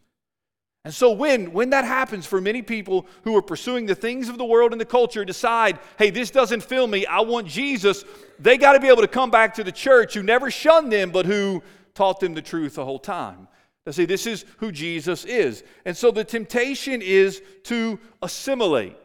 [0.86, 4.38] And so when when that happens for many people who are pursuing the things of
[4.38, 7.06] the world and the culture decide, "Hey, this doesn't fill me.
[7.06, 8.04] I want Jesus."
[8.38, 11.12] They got to be able to come back to the church who never shunned them
[11.12, 11.64] but who
[11.94, 13.48] taught them the truth the whole time.
[13.86, 15.64] They say this is who Jesus is.
[15.86, 18.98] And so the temptation is to assimilate.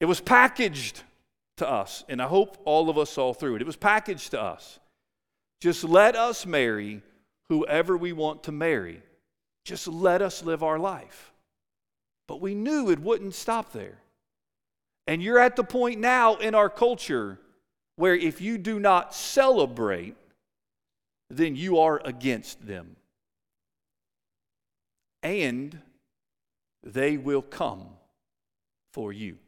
[0.00, 1.02] It was packaged
[1.58, 3.62] to us, and I hope all of us saw through it.
[3.62, 4.80] It was packaged to us.
[5.60, 7.02] Just let us marry
[7.48, 9.02] whoever we want to marry.
[9.64, 11.32] Just let us live our life.
[12.28, 13.98] But we knew it wouldn't stop there.
[15.06, 17.38] And you're at the point now in our culture
[17.96, 20.16] where if you do not celebrate,
[21.30, 22.96] then you are against them.
[25.22, 25.78] And
[26.82, 27.86] they will come
[28.92, 29.38] for you.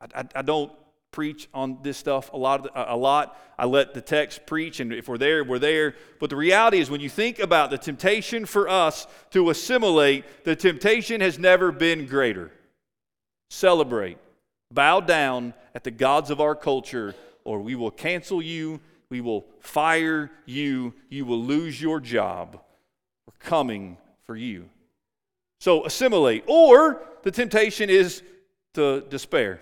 [0.00, 0.72] I, I, I don't
[1.14, 3.40] preach on this stuff a lot, a lot.
[3.56, 5.94] I let the text preach, and if we're there, we're there.
[6.18, 10.56] But the reality is, when you think about the temptation for us to assimilate, the
[10.56, 12.50] temptation has never been greater.
[13.48, 14.18] Celebrate,
[14.72, 19.46] bow down at the gods of our culture, or we will cancel you, we will
[19.60, 22.60] fire you, you will lose your job.
[23.28, 24.68] We're coming for you.
[25.60, 26.42] So assimilate.
[26.48, 28.24] Or the temptation is
[28.72, 29.60] to despair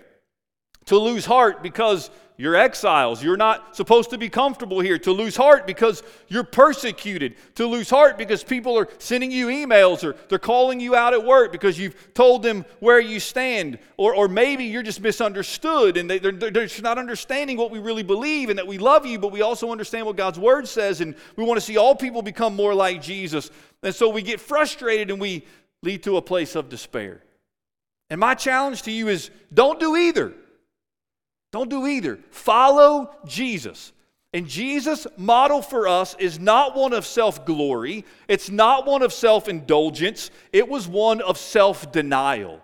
[0.85, 3.23] to lose heart because you're exiles.
[3.23, 4.97] You're not supposed to be comfortable here.
[4.97, 7.35] To lose heart because you're persecuted.
[7.55, 11.23] To lose heart because people are sending you emails or they're calling you out at
[11.23, 13.77] work because you've told them where you stand.
[13.97, 17.77] Or, or maybe you're just misunderstood and they, they're, they're just not understanding what we
[17.77, 21.01] really believe and that we love you, but we also understand what God's word says
[21.01, 23.51] and we want to see all people become more like Jesus.
[23.83, 25.45] And so we get frustrated and we
[25.83, 27.21] lead to a place of despair.
[28.09, 30.33] And my challenge to you is don't do either.
[31.53, 32.19] Don't do either.
[32.31, 33.93] Follow Jesus.
[34.33, 39.13] And Jesus' model for us is not one of self glory, it's not one of
[39.13, 42.59] self indulgence, it was one of self denial.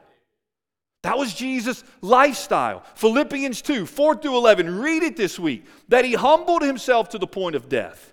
[1.03, 2.83] That was Jesus' lifestyle.
[2.95, 5.65] Philippians 2 4 through 11, read it this week.
[5.87, 8.11] That he humbled himself to the point of death.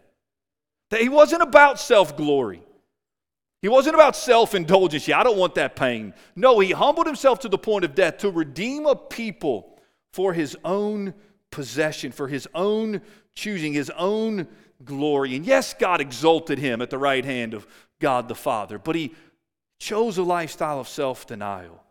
[0.91, 2.63] That he wasn't about self glory.
[3.63, 5.09] He wasn't about self indulgence.
[5.09, 6.13] Yeah, I don't want that pain.
[6.37, 9.76] No, he humbled himself to the point of death to redeem a people
[10.17, 11.13] for his own
[11.51, 13.03] possession, for his own
[13.35, 14.49] choosing, his own
[14.83, 15.37] glory.
[15.37, 17.67] And yes, God exalted him at the right hand of
[18.01, 19.15] God the Father, but he
[19.79, 21.83] chose a lifestyle of self denial.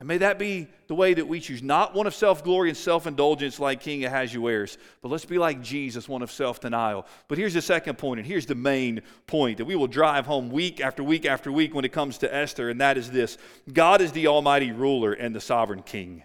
[0.00, 1.62] And may that be the way that we choose.
[1.62, 5.62] Not one of self glory and self indulgence like King Ahasuerus, but let's be like
[5.62, 7.06] Jesus, one of self denial.
[7.26, 10.50] But here's the second point, and here's the main point that we will drive home
[10.50, 13.38] week after week after week when it comes to Esther, and that is this
[13.72, 16.22] God is the Almighty ruler and the sovereign King.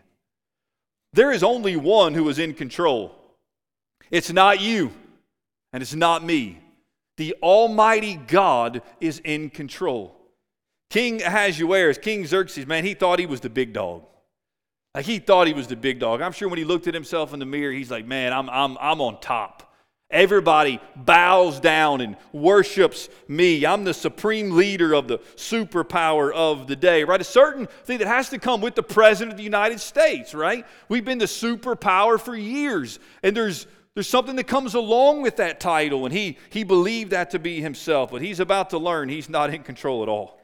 [1.13, 3.15] There is only one who is in control.
[4.09, 4.91] It's not you,
[5.73, 6.59] and it's not me.
[7.17, 10.17] The Almighty God is in control.
[10.89, 14.03] King Ahasuerus, King Xerxes, man, he thought he was the big dog.
[14.93, 16.21] Like he thought he was the big dog.
[16.21, 18.77] I'm sure when he looked at himself in the mirror, he's like, man, I'm, I'm,
[18.81, 19.70] I'm on top.
[20.11, 23.65] Everybody bows down and worships me.
[23.65, 27.21] I'm the supreme leader of the superpower of the day, right?
[27.21, 30.65] A certain thing that has to come with the President of the United States, right?
[30.89, 35.59] We've been the superpower for years, and there's there's something that comes along with that
[35.59, 39.27] title, and he, he believed that to be himself, but he's about to learn he's
[39.27, 40.39] not in control at all.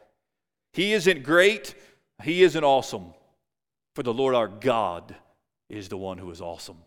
[0.73, 1.73] He isn't great,
[2.23, 3.13] he isn't awesome,
[3.95, 5.15] for the Lord our God
[5.69, 6.77] is the one who is awesome.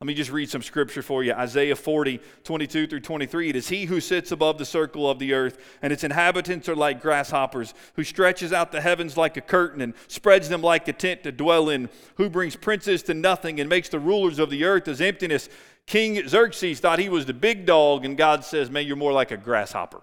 [0.00, 1.32] Let me just read some scripture for you.
[1.32, 3.50] Isaiah 40, 22 through 23.
[3.50, 6.74] It is he who sits above the circle of the earth, and its inhabitants are
[6.74, 10.92] like grasshoppers, who stretches out the heavens like a curtain and spreads them like a
[10.92, 14.64] tent to dwell in, who brings princes to nothing and makes the rulers of the
[14.64, 15.48] earth as emptiness.
[15.86, 19.30] King Xerxes thought he was the big dog, and God says, Man, you're more like
[19.30, 20.02] a grasshopper.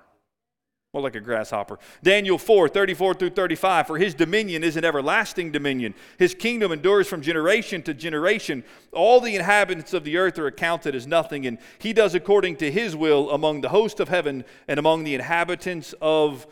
[0.93, 1.79] More like a grasshopper.
[2.03, 3.87] Daniel 4, 34 through 35.
[3.87, 5.95] For his dominion is an everlasting dominion.
[6.19, 8.65] His kingdom endures from generation to generation.
[8.91, 12.69] All the inhabitants of the earth are accounted as nothing, and he does according to
[12.69, 16.45] his will among the host of heaven and among the inhabitants of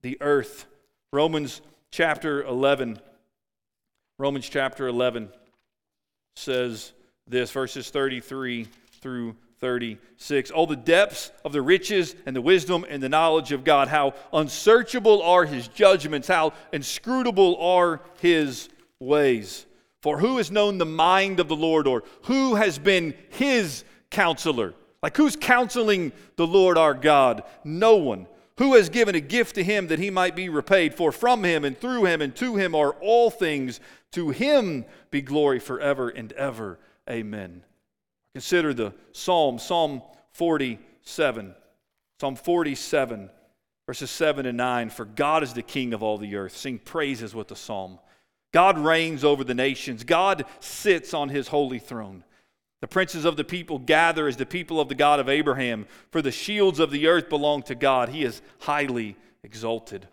[0.00, 0.64] the earth.
[1.12, 2.98] Romans chapter 11.
[4.18, 5.28] Romans chapter 11
[6.34, 6.94] says
[7.26, 8.68] this, verses 33
[9.02, 10.50] through 36.
[10.50, 13.86] All the depths of the riches and the wisdom and the knowledge of God.
[13.86, 19.64] How unsearchable are his judgments, how inscrutable are his ways.
[20.00, 24.74] For who has known the mind of the Lord, or who has been his counselor?
[25.00, 27.44] Like who's counseling the Lord our God?
[27.62, 28.26] No one.
[28.58, 30.92] Who has given a gift to him that he might be repaid?
[30.92, 33.78] For from him and through him and to him are all things.
[34.12, 36.80] To him be glory forever and ever.
[37.08, 37.62] Amen.
[38.34, 40.02] Consider the Psalm, Psalm
[40.32, 41.54] 47.
[42.20, 43.30] Psalm 47,
[43.86, 44.90] verses 7 and 9.
[44.90, 46.56] For God is the King of all the earth.
[46.56, 47.98] Sing praises with the psalm.
[48.52, 52.22] God reigns over the nations, God sits on his holy throne.
[52.80, 56.20] The princes of the people gather as the people of the God of Abraham, for
[56.20, 58.08] the shields of the earth belong to God.
[58.08, 60.06] He is highly exalted.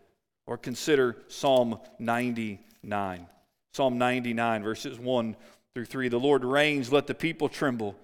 [0.45, 3.27] Or consider Psalm 99.
[3.73, 5.35] Psalm 99, verses 1
[5.73, 6.09] through 3.
[6.09, 7.95] The Lord reigns, let the people tremble.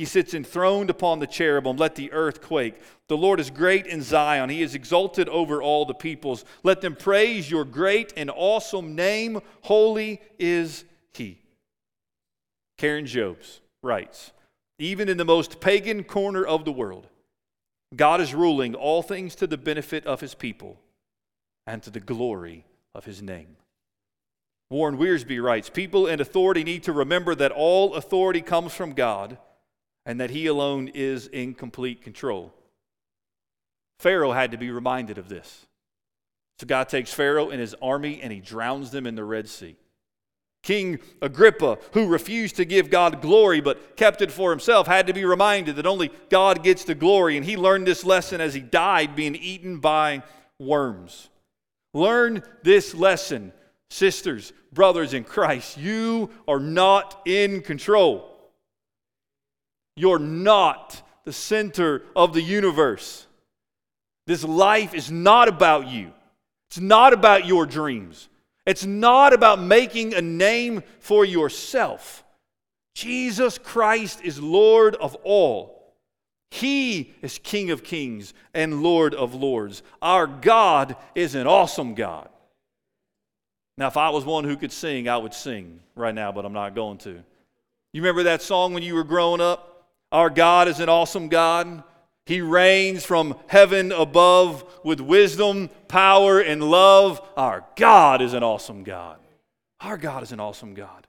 [0.00, 1.76] He sits enthroned upon the cherubim.
[1.76, 2.80] Let the earth quake.
[3.08, 4.48] The Lord is great in Zion.
[4.48, 6.46] He is exalted over all the peoples.
[6.62, 9.42] Let them praise your great and awesome name.
[9.60, 11.42] Holy is He.
[12.78, 14.32] Karen Jobes writes
[14.78, 17.06] Even in the most pagan corner of the world,
[17.94, 20.80] God is ruling all things to the benefit of His people
[21.66, 23.58] and to the glory of His name.
[24.70, 29.36] Warren Wiersbe writes People in authority need to remember that all authority comes from God
[30.06, 32.52] and that He alone is in complete control.
[33.98, 35.66] Pharaoh had to be reminded of this.
[36.58, 39.76] So God takes Pharaoh and his army and he drowns them in the Red Sea.
[40.62, 45.14] King Agrippa, who refused to give God glory but kept it for himself, had to
[45.14, 48.60] be reminded that only God gets the glory, and he learned this lesson as he
[48.60, 50.22] died being eaten by
[50.58, 51.30] worms.
[51.94, 53.54] Learn this lesson,
[53.88, 55.78] sisters, brothers in Christ.
[55.78, 58.29] You are not in control.
[60.00, 63.26] You're not the center of the universe.
[64.26, 66.12] This life is not about you,
[66.68, 68.28] it's not about your dreams.
[68.66, 72.24] It's not about making a name for yourself.
[72.94, 75.94] Jesus Christ is Lord of all.
[76.50, 79.82] He is King of kings and Lord of lords.
[80.02, 82.28] Our God is an awesome God.
[83.78, 86.52] Now, if I was one who could sing, I would sing right now, but I'm
[86.52, 87.22] not going to.
[87.92, 89.69] You remember that song when you were growing up?
[90.12, 91.82] Our God is an awesome God.
[92.26, 97.20] He reigns from heaven above with wisdom, power, and love.
[97.36, 99.18] Our God is an awesome God.
[99.80, 101.06] Our God is an awesome God.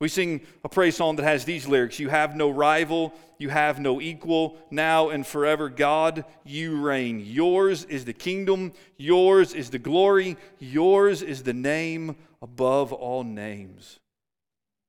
[0.00, 3.78] We sing a praise song that has these lyrics You have no rival, you have
[3.78, 5.68] no equal, now and forever.
[5.68, 7.22] God, you reign.
[7.24, 14.00] Yours is the kingdom, yours is the glory, yours is the name above all names.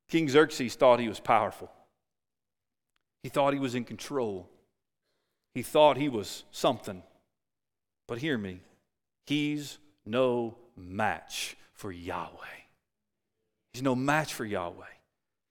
[0.09, 1.71] King Xerxes thought he was powerful,
[3.23, 4.49] he thought he was in control.
[5.55, 7.01] He thought he was something.
[8.07, 8.59] But hear me,
[9.25, 12.59] he's no match for Yahweh.
[13.71, 14.85] He's no match for Yahweh.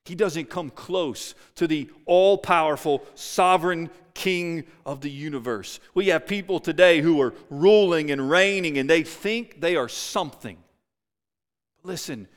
[0.05, 5.81] He doesn't come close to the all powerful, sovereign King of the universe.
[5.95, 10.59] We have people today who are ruling and reigning and they think they are something.
[11.83, 12.29] Listen,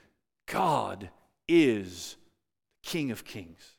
[0.45, 1.09] God
[1.47, 2.15] is
[2.83, 3.74] King of kings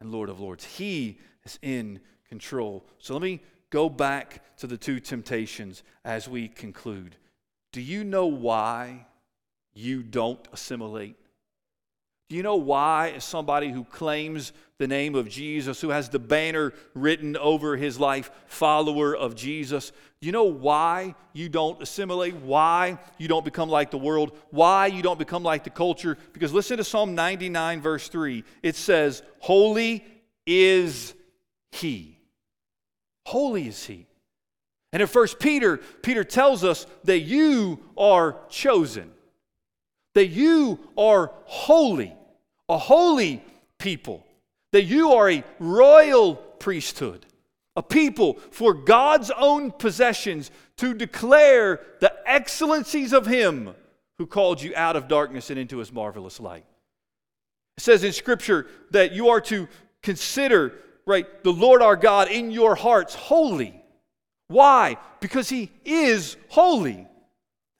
[0.00, 0.64] and Lord of lords.
[0.64, 2.86] He is in control.
[2.98, 7.16] So let me go back to the two temptations as we conclude.
[7.72, 9.06] Do you know why
[9.74, 11.16] you don't assimilate?
[12.28, 16.74] Do you know why, somebody who claims the name of Jesus, who has the banner
[16.94, 22.34] written over his life, follower of Jesus, do you know why you don't assimilate?
[22.36, 24.36] Why you don't become like the world?
[24.50, 26.18] Why you don't become like the culture?
[26.32, 28.44] Because listen to Psalm 99, verse 3.
[28.62, 30.04] It says, Holy
[30.44, 31.14] is
[31.70, 32.18] he.
[33.24, 34.06] Holy is he.
[34.92, 39.10] And in First Peter, Peter tells us that you are chosen,
[40.14, 42.12] that you are holy,
[42.68, 43.42] a holy
[43.78, 44.26] people,
[44.72, 47.24] that you are a royal priesthood,
[47.76, 53.74] a people for God's own possessions to declare the excellencies of him
[54.18, 56.64] who called you out of darkness and into his marvelous light.
[57.76, 59.68] It says in Scripture that you are to
[60.02, 60.74] consider
[61.08, 63.82] right, the Lord our God in your hearts holy.
[64.48, 64.98] Why?
[65.20, 67.07] Because He is holy.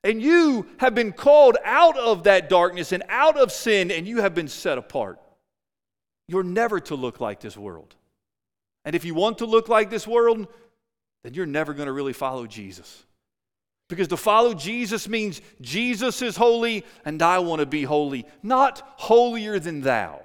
[0.05, 4.21] And you have been called out of that darkness and out of sin, and you
[4.21, 5.19] have been set apart.
[6.29, 7.95] You're never to look like this world.
[8.85, 10.47] And if you want to look like this world,
[11.25, 13.05] then you're never going to really follow Jesus.
[13.89, 18.83] Because to follow Jesus means Jesus is holy and I want to be holy, not
[18.97, 20.21] holier than thou.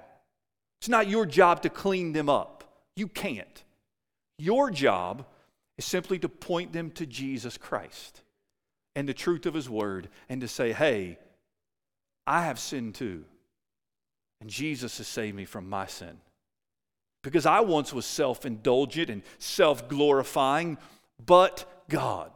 [0.80, 2.64] It's not your job to clean them up.
[2.94, 3.64] You can't.
[4.38, 5.24] Your job
[5.78, 8.20] is simply to point them to Jesus Christ
[8.94, 11.18] and the truth of His Word and to say, hey,
[12.26, 13.24] I have sinned too.
[14.40, 16.18] And Jesus has saved me from my sin.
[17.22, 20.76] Because I once was self indulgent and self glorifying,
[21.24, 22.30] but God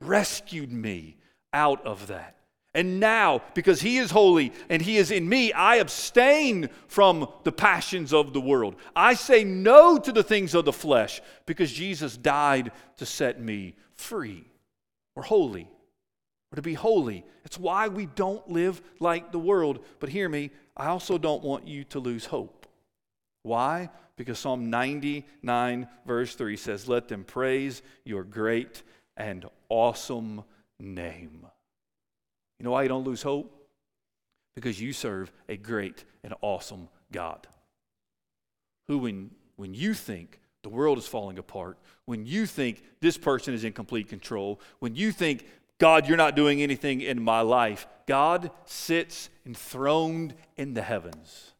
[0.00, 1.16] rescued me
[1.52, 2.34] out of that.
[2.74, 7.52] And now, because He is holy and He is in me, I abstain from the
[7.52, 8.76] passions of the world.
[8.94, 13.76] I say no to the things of the flesh because Jesus died to set me
[13.94, 14.44] free.
[15.14, 15.70] We're holy.
[16.50, 17.24] We're to be holy.
[17.44, 19.84] It's why we don't live like the world.
[19.98, 22.66] But hear me, I also don't want you to lose hope.
[23.42, 23.90] Why?
[24.16, 28.82] Because Psalm 99, verse 3 says, Let them praise your great
[29.16, 30.44] and awesome
[30.78, 31.46] name.
[32.58, 33.52] You know why you don't lose hope?
[34.54, 37.46] Because you serve a great and awesome God.
[38.88, 43.52] Who, when, when you think the world is falling apart, when you think this person
[43.52, 45.46] is in complete control, when you think,
[45.78, 51.52] God, you're not doing anything in my life, God sits enthroned in the heavens.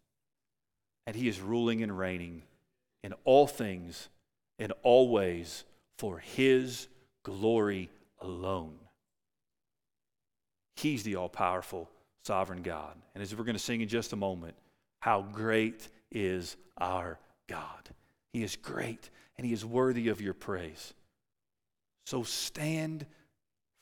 [1.06, 2.42] And he is ruling and reigning
[3.04, 4.08] in all things,
[4.58, 5.64] in all ways,
[5.98, 6.88] for his
[7.22, 7.90] glory
[8.20, 8.78] alone.
[10.76, 11.88] He's the all powerful,
[12.24, 12.96] sovereign God.
[13.14, 14.56] And as we're going to sing in just a moment,
[15.00, 17.88] how great is our God.
[18.32, 20.94] He is great and He is worthy of your praise.
[22.04, 23.06] So stand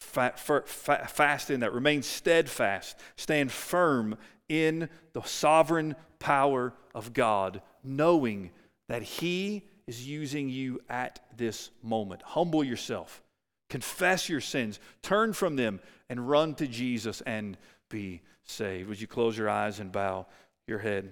[0.04, 4.16] fa- fa- fast in that, remain steadfast, stand firm
[4.48, 8.50] in the sovereign power of God, knowing
[8.88, 12.22] that He is using you at this moment.
[12.22, 13.22] Humble yourself,
[13.68, 17.56] confess your sins, turn from them, and run to Jesus and
[17.90, 18.88] be saved.
[18.88, 20.26] Would you close your eyes and bow
[20.66, 21.10] your head?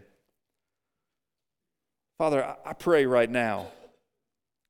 [2.18, 3.68] Father, I pray right now,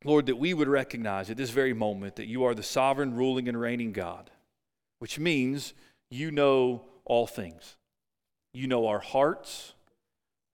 [0.05, 3.49] Lord, that we would recognize at this very moment that you are the sovereign, ruling,
[3.49, 4.31] and reigning God,
[4.99, 5.75] which means
[6.11, 7.77] you know all things.
[8.55, 9.75] You know our hearts.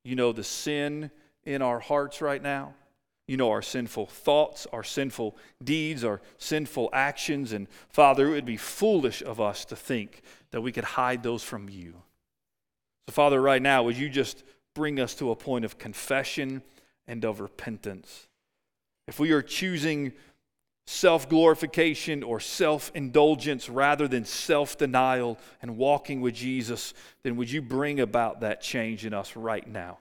[0.05, 1.11] You know the sin
[1.45, 2.75] in our hearts right now.
[3.27, 7.53] You know our sinful thoughts, our sinful deeds, our sinful actions.
[7.53, 11.43] And Father, it would be foolish of us to think that we could hide those
[11.43, 11.95] from you.
[13.07, 14.45] So, Father, right now, would you just
[14.75, 16.63] bring us to a point of confession
[17.07, 18.28] and of repentance?
[19.09, 20.13] If we are choosing
[20.87, 26.93] self glorification or self indulgence rather than self denial and walking with Jesus,
[27.23, 29.99] then would you bring about that change in us right now?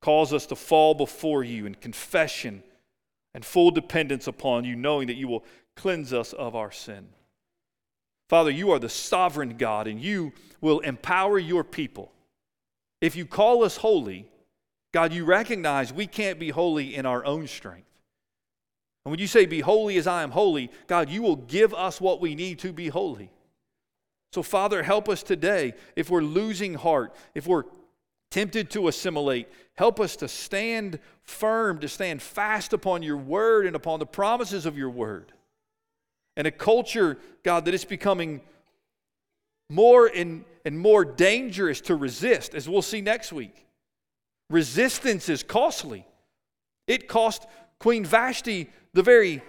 [0.00, 2.62] Cause us to fall before you in confession
[3.34, 5.44] and full dependence upon you, knowing that you will
[5.74, 7.08] cleanse us of our sin.
[8.28, 12.12] Father, you are the sovereign God, and you will empower your people.
[13.00, 14.26] If you call us holy,
[14.92, 17.86] God, you recognize we can't be holy in our own strength.
[19.06, 22.00] And when you say, Be holy as I am holy, God, you will give us
[22.00, 23.30] what we need to be holy.
[24.32, 27.66] So, Father, help us today if we're losing heart, if we're
[28.32, 29.46] tempted to assimilate,
[29.76, 34.66] help us to stand firm, to stand fast upon your word and upon the promises
[34.66, 35.30] of your word.
[36.36, 38.40] And a culture, God, that is becoming
[39.70, 43.66] more and, and more dangerous to resist, as we'll see next week.
[44.50, 46.04] Resistance is costly.
[46.88, 47.46] It cost
[47.80, 49.42] Queen Vashti the very,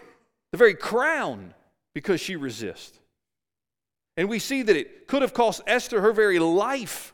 [0.52, 1.54] the very crown
[1.94, 3.00] because she resists.
[4.18, 7.14] And we see that it could have cost Esther her very life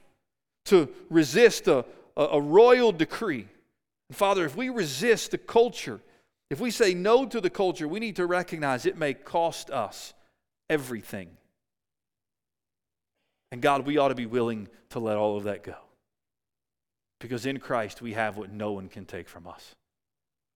[0.65, 1.85] to resist a,
[2.15, 3.47] a, a royal decree.
[4.09, 5.99] And Father, if we resist the culture,
[6.49, 10.13] if we say no to the culture, we need to recognize it may cost us
[10.69, 11.29] everything.
[13.51, 15.75] And God, we ought to be willing to let all of that go.
[17.19, 19.75] Because in Christ, we have what no one can take from us,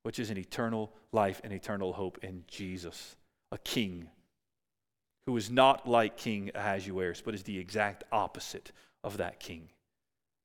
[0.08, 3.18] which is an eternal life and eternal hope in Jesus,
[3.52, 4.08] a king
[5.26, 8.72] who is not like King Ahasuerus, but is the exact opposite
[9.04, 9.68] of that king.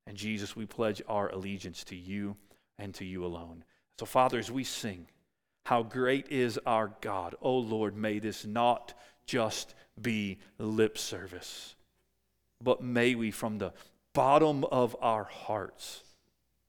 [0.05, 2.35] And Jesus, we pledge our allegiance to you
[2.77, 3.63] and to you alone.
[4.01, 5.07] So, Father, as we sing,
[5.67, 7.37] how great is our God.
[7.41, 8.95] Oh Lord, may this not
[9.27, 11.77] just be lip service,
[12.61, 13.73] but may we, from the
[14.13, 16.03] bottom of our hearts,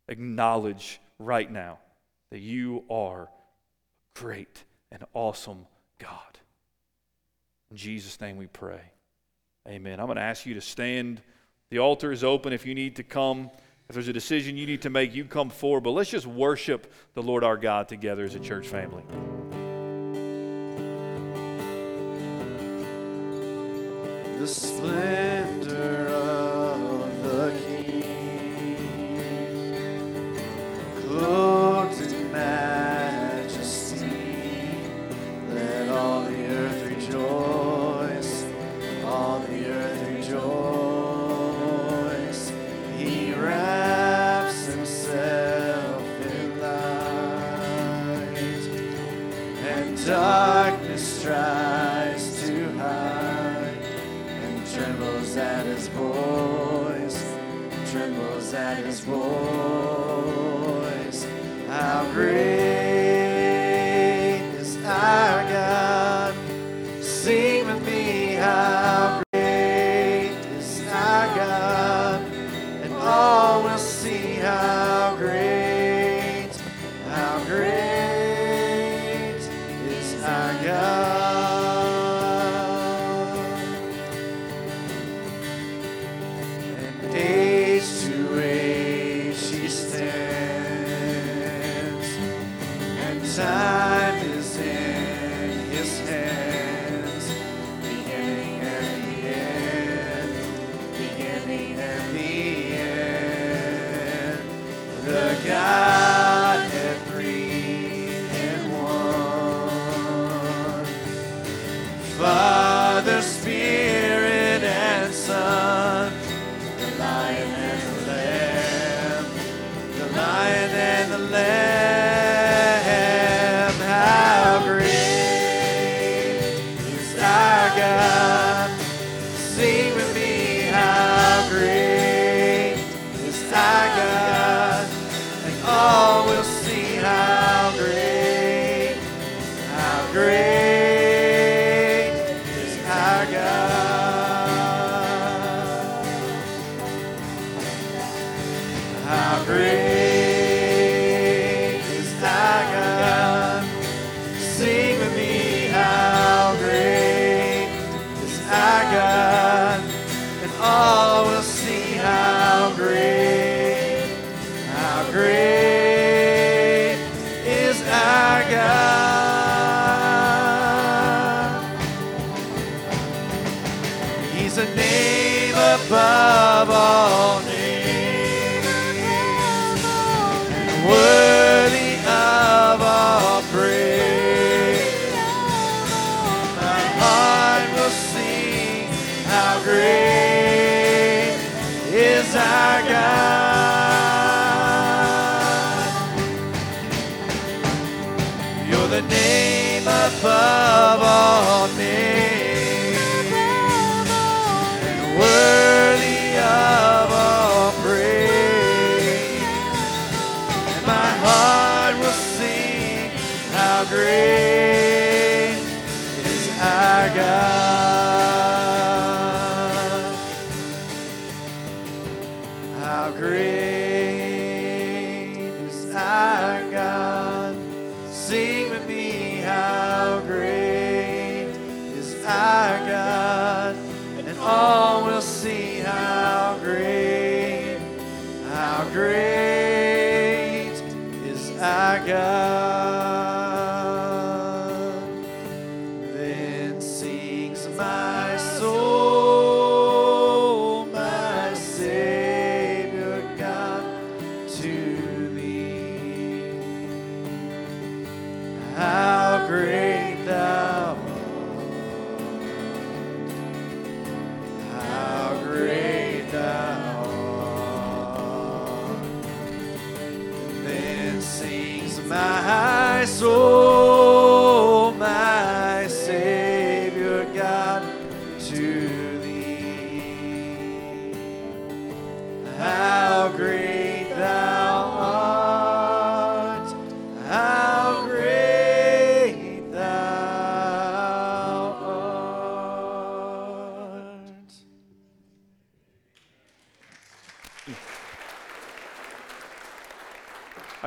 [0.08, 1.80] acknowledge right now
[2.34, 3.30] that you are
[4.16, 5.68] great and awesome
[6.00, 6.40] God.
[7.70, 8.82] In Jesus' name we pray.
[9.68, 10.00] Amen.
[10.00, 11.22] I'm going to ask you to stand.
[11.70, 13.52] The altar is open if you need to come.
[13.88, 15.82] If there's a decision you need to make, you come forward.
[15.82, 19.04] But let's just worship the Lord our God together as a church family.
[24.40, 25.43] The splendor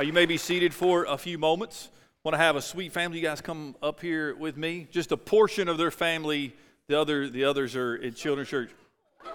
[0.07, 1.89] you may be seated for a few moments.
[2.23, 3.19] Want to have a sweet family?
[3.19, 4.87] You guys come up here with me.
[4.89, 6.55] Just a portion of their family.
[6.87, 8.69] The other, the others are in children's church.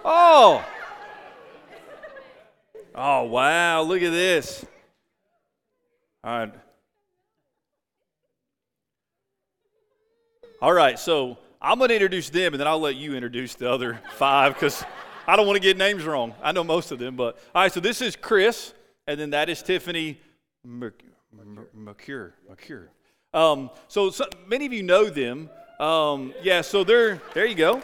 [0.03, 0.65] Oh,
[2.95, 3.83] oh wow!
[3.83, 4.65] Look at this.
[6.23, 6.53] All right.
[10.59, 10.97] All right.
[10.97, 14.55] So I'm going to introduce them, and then I'll let you introduce the other five
[14.55, 14.83] because
[15.27, 16.33] I don't want to get names wrong.
[16.41, 17.71] I know most of them, but all right.
[17.71, 18.73] So this is Chris,
[19.05, 20.17] and then that is Tiffany.
[20.63, 22.89] Merc- Mer- Mercure, Mercure.
[23.33, 25.49] Um, so, so many of you know them.
[25.79, 27.45] Um, yeah, so they're there.
[27.45, 27.81] You go.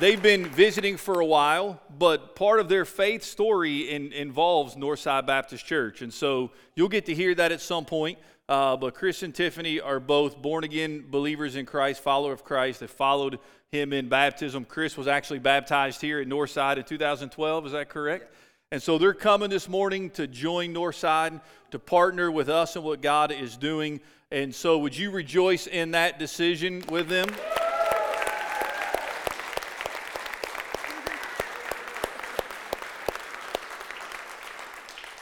[0.00, 5.26] They've been visiting for a while, but part of their faith story in, involves Northside
[5.26, 8.18] Baptist Church, and so you'll get to hear that at some point.
[8.48, 12.80] Uh, but Chris and Tiffany are both born again believers in Christ, follower of Christ.
[12.80, 13.38] They followed
[13.70, 14.64] him in baptism.
[14.64, 17.66] Chris was actually baptized here at Northside in 2012.
[17.66, 18.34] Is that correct?
[18.72, 21.42] And so they're coming this morning to join Northside,
[21.72, 24.00] to partner with us in what God is doing.
[24.30, 27.28] And so, would you rejoice in that decision with them?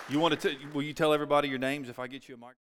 [0.08, 0.50] You want to?
[0.50, 2.54] T- will you tell everybody your names if I get you a mic?